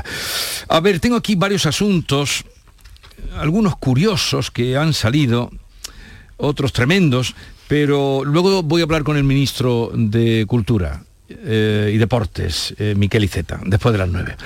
[0.69, 2.45] A ver, tengo aquí varios asuntos,
[3.37, 5.53] algunos curiosos que han salido,
[6.39, 7.37] otros tremendos,
[7.69, 13.25] pero luego voy a hablar con el ministro de Cultura, eh, y Deportes, eh, Miquel
[13.25, 14.37] Iceta, después de las nueve.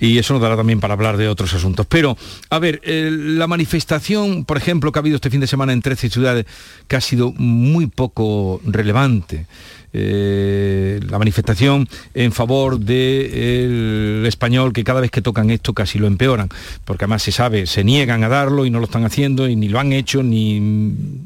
[0.00, 1.86] Y eso nos dará también para hablar de otros asuntos.
[1.88, 2.16] Pero,
[2.50, 5.82] a ver, eh, la manifestación, por ejemplo, que ha habido este fin de semana en
[5.82, 6.46] 13 ciudades,
[6.88, 9.46] que ha sido muy poco relevante.
[9.94, 16.06] Eh, la manifestación en favor del español que cada vez que tocan esto casi lo
[16.06, 16.48] empeoran,
[16.84, 19.68] porque además se sabe, se niegan a darlo y no lo están haciendo y ni
[19.68, 20.60] lo han hecho, ni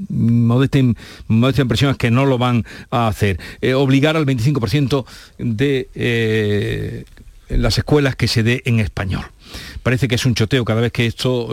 [0.09, 3.39] modesta, impresión es que no lo van a hacer.
[3.61, 5.05] Eh, obligar al 25%
[5.39, 7.05] de eh,
[7.49, 9.27] las escuelas que se dé en español
[9.87, 11.47] parece que es un choteo cada vez que esto,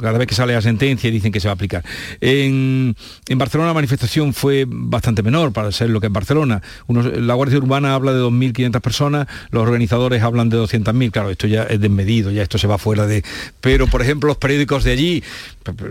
[0.00, 1.82] cada vez que sale la sentencia y dicen que se va a aplicar.
[2.20, 2.94] En,
[3.28, 6.62] Barcelona la manifestación fue bastante menor para ser lo que es Barcelona.
[6.86, 11.64] la Guardia Urbana habla de 2.500 personas, los organizadores hablan de 200.000, claro, esto ya
[11.64, 13.24] es desmedido, ya esto se va fuera de...
[13.60, 15.24] Pero, por ejemplo, los periódicos de allí,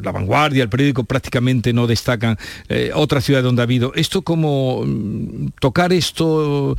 [0.01, 2.37] La Vanguardia, el periódico prácticamente no destacan
[2.69, 3.91] eh, otras ciudades donde ha habido.
[3.95, 6.77] Esto como mm, tocar esto...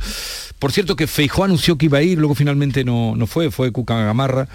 [0.57, 3.71] Por cierto que Feijó anunció que iba a ir, luego finalmente no, no fue, fue
[3.71, 4.47] Cucagamarra.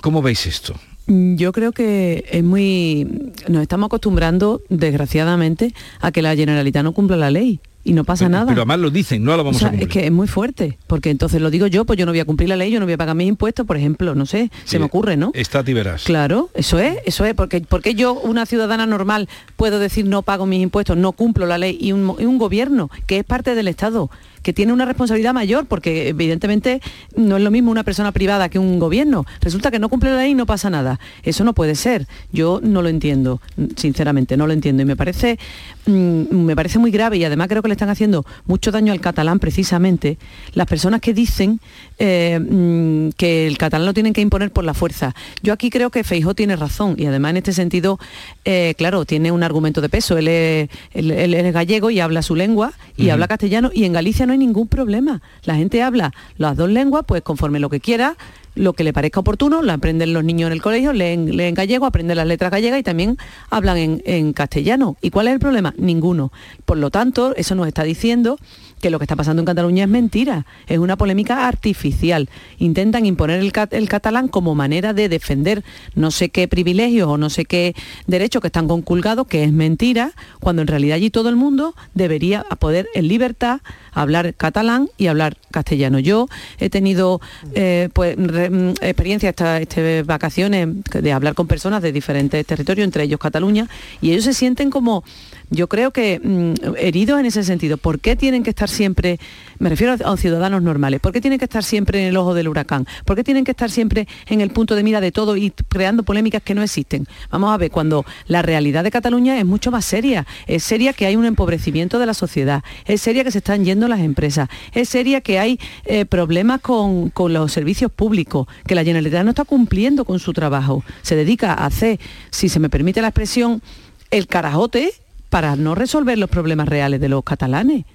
[0.00, 0.74] ¿Cómo veis esto?
[1.06, 3.06] Yo creo que es muy...
[3.48, 8.28] Nos estamos acostumbrando, desgraciadamente, a que la Generalitat no cumpla la ley y no pasa
[8.28, 8.46] nada.
[8.46, 9.88] Pero además lo dicen, no lo vamos a cumplir.
[9.88, 12.24] Es que es muy fuerte, porque entonces lo digo yo, pues yo no voy a
[12.24, 14.78] cumplir la ley, yo no voy a pagar mis impuestos, por ejemplo, no sé, se
[14.78, 15.32] me ocurre, ¿no?
[15.34, 16.04] Está verás.
[16.04, 20.46] Claro, eso es, eso es, porque, porque yo, una ciudadana normal, puedo decir no pago
[20.46, 23.68] mis impuestos, no cumplo la ley, y un, y un gobierno que es parte del
[23.68, 24.10] Estado,
[24.42, 26.80] que tiene una responsabilidad mayor, porque evidentemente
[27.16, 29.24] no es lo mismo una persona privada que un gobierno.
[29.40, 31.00] Resulta que no cumple la ley y no pasa nada.
[31.22, 32.06] Eso no puede ser.
[32.32, 33.40] Yo no lo entiendo,
[33.76, 34.82] sinceramente, no lo entiendo.
[34.82, 35.38] Y me parece,
[35.86, 39.00] mm, me parece muy grave y además creo que le están haciendo mucho daño al
[39.00, 40.18] catalán precisamente
[40.54, 41.60] las personas que dicen
[42.04, 45.14] eh, mm, que el catalán lo tienen que imponer por la fuerza.
[45.40, 48.00] Yo aquí creo que Feijó tiene razón y además en este sentido,
[48.44, 50.18] eh, claro, tiene un argumento de peso.
[50.18, 54.32] Él es, gallego y habla su lengua y habla castellano y en Galicia no no
[54.32, 55.22] hay ningún problema.
[55.44, 58.16] La gente habla las dos lenguas, pues conforme lo que quiera,
[58.54, 61.86] lo que le parezca oportuno, la aprenden los niños en el colegio, leen, leen gallego,
[61.86, 63.16] aprenden las letras gallegas y también
[63.50, 64.96] hablan en, en, castellano.
[65.00, 65.74] ¿Y cuál es el problema?
[65.76, 66.32] Ninguno.
[66.64, 68.38] Por lo tanto, eso nos está diciendo
[68.82, 72.28] que lo que está pasando en Cataluña es mentira, es una polémica artificial.
[72.58, 73.52] Intentan imponer el,
[73.88, 75.62] catalán como manera de defender
[75.94, 77.74] no sé qué privilegios o no sé qué
[78.08, 82.42] derechos que están conculgados, que es mentira, cuando en realidad allí todo el mundo debería
[82.58, 83.60] poder en libertad
[83.92, 85.98] hablar catalán y hablar castellano.
[85.98, 86.28] Yo
[86.58, 87.20] he tenido
[87.54, 93.04] eh, pues, mm, experiencia estas este vacaciones de hablar con personas de diferentes territorios, entre
[93.04, 93.68] ellos Cataluña,
[94.00, 95.04] y ellos se sienten como
[95.52, 97.76] yo creo que mm, heridos en ese sentido.
[97.76, 99.20] ¿Por qué tienen que estar siempre,
[99.58, 102.48] me refiero a, ciudadanos normales, por qué tienen que estar siempre en el ojo del
[102.48, 102.86] huracán?
[103.04, 106.02] ¿Por qué tienen que estar siempre en el punto de mira de todo y creando
[106.02, 107.06] polémicas que no existen?
[107.30, 111.06] Vamos a ver, cuando la realidad de Cataluña es mucho más seria, es seria que
[111.06, 114.88] hay un empobrecimiento de la sociedad, es seria que se están yendo las empresas, es
[114.88, 119.44] seria que hay eh, problemas con, con los servicios públicos, que la Generalitat no está
[119.44, 122.00] cumpliendo con su trabajo, se dedica a hacer,
[122.30, 123.62] si se me permite la expresión,
[124.10, 124.92] el carajote
[125.32, 127.86] para no resolver los problemas reales de los catalanes.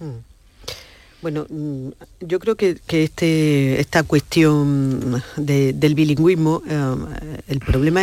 [0.00, 0.24] Hmm.
[1.20, 1.88] Bueno, mm,
[2.20, 8.00] yo creo que, este, esta cuestión del bilingüismo, eh, el problema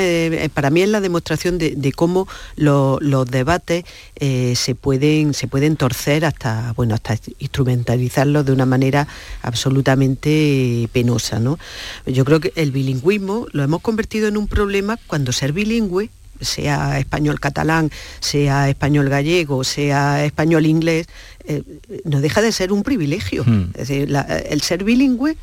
[0.53, 3.85] para mí es la demostración de, cómo los debates
[4.17, 9.07] eh, se, pueden, se pueden torcer hasta, bueno, hasta instrumentalizarlos de una manera
[9.41, 11.39] absolutamente penosa.
[11.39, 11.57] ¿no?
[12.05, 16.11] Yo creo que el bilingüismo lo hemos convertido en un problema cuando ser bilingüe
[16.41, 21.07] sea español catalán, sea español gallego, sea español inglés,
[21.45, 21.63] eh,
[22.03, 23.43] no deja de ser un privilegio.
[23.45, 23.71] Hmm.
[23.75, 25.37] el ser bilingüe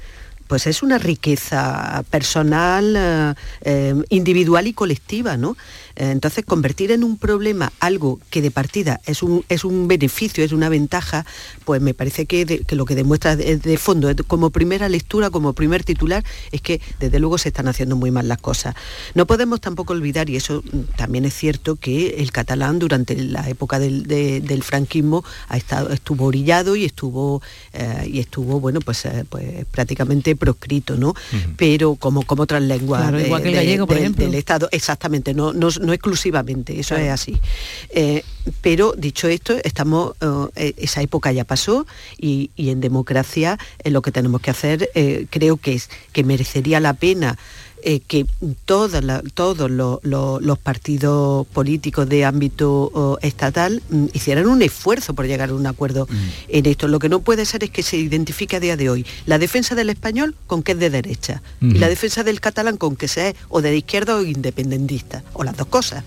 [0.49, 5.57] pues es una riqueza personal, eh, eh, individual y colectiva, ¿no?
[5.99, 10.53] Entonces, convertir en un problema algo que de partida es un, es un beneficio, es
[10.53, 11.27] una ventaja,
[11.65, 16.25] pues me parece que, lo que demuestra de, fondo, como primera lectura, como primer titular,
[16.53, 18.77] es que desde luego se están haciendo muy mal las cosas.
[19.15, 20.63] No podemos tampoco olvidar, y eso
[20.97, 26.77] también es cierto, que el catalán durante la época del, franquismo ha estado, estuvo orillado
[26.77, 27.43] y estuvo,
[27.73, 31.15] eh, y estuvo bueno, pues, eh, pues prácticamente proscrito, ¿no?
[31.57, 37.41] Pero como, como otras lenguas del Estado, exactamente, no, no no exclusivamente, eso es así.
[37.89, 38.22] Eh,
[38.61, 40.12] pero dicho esto, estamos,
[40.55, 41.86] eh, esa época ya pasó
[42.18, 44.91] y, en democracia eh, lo que tenemos que hacer
[45.30, 47.39] creo que es que merecería la pena
[47.83, 48.26] eh, que
[48.64, 55.66] todos los partidos políticos de ámbito estatal mm, hicieran un esfuerzo por llegar a un
[55.66, 56.16] acuerdo mm.
[56.49, 56.89] en esto.
[56.89, 59.74] Lo que no puede ser es que se identifique a día de hoy la defensa
[59.74, 63.35] del español con que es de derecha y la defensa del catalán con que sea
[63.49, 66.05] o de izquierda o independentista, o las dos cosas.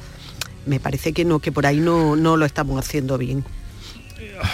[0.65, 3.43] Me parece que no, que por ahí no, no lo estamos haciendo bien.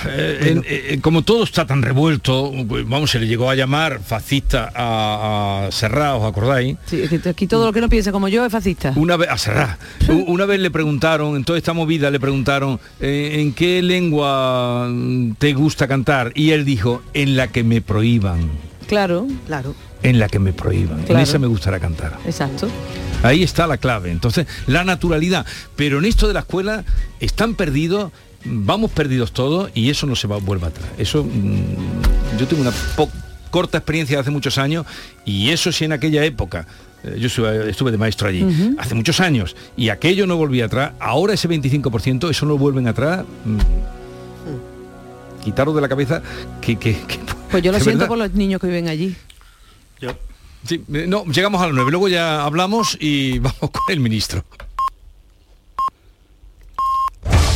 [0.07, 4.71] Eh, eh, como todo está tan revuelto, pues, vamos, se le llegó a llamar fascista
[4.75, 6.77] a, Serra, ¿os acordáis?
[6.85, 8.93] Sí, aquí todo lo que no piensa como yo es fascista.
[8.95, 9.77] Una vez, a Serra,
[10.27, 14.89] una vez le preguntaron, en toda esta movida le preguntaron, eh, ¿en qué lengua
[15.37, 16.31] te gusta cantar?
[16.35, 18.49] Y él dijo, en la que me prohíban.
[18.87, 19.75] Claro, claro.
[20.03, 21.03] En la que me prohíban.
[21.07, 22.17] En esa me gustará cantar.
[22.25, 22.69] Exacto.
[23.23, 24.11] Ahí está la clave.
[24.11, 25.45] Entonces, la naturalidad.
[25.75, 26.85] Pero en esto de la escuela
[27.19, 28.11] están perdidos
[28.45, 30.87] vamos perdidos todos y eso no se va vuelve atrás.
[30.97, 32.73] Eso mm, yo tengo una
[33.51, 34.85] corta experiencia de hace muchos años
[35.25, 36.67] y eso sí en aquella época
[37.03, 38.45] eh, yo estuve, de maestro allí
[38.77, 40.93] hace muchos años y aquello no volvía atrás.
[40.99, 43.25] Ahora ese 25% eso no vuelven atrás.
[43.45, 43.57] Mm,
[45.43, 46.21] quitarlo de la cabeza
[46.61, 46.75] que,
[47.49, 49.15] pues yo lo siento por los niños que viven allí.
[49.99, 50.11] Yo.
[50.65, 54.43] Sí, eh, no, llegamos a las 9, luego ya hablamos y vamos con el ministro.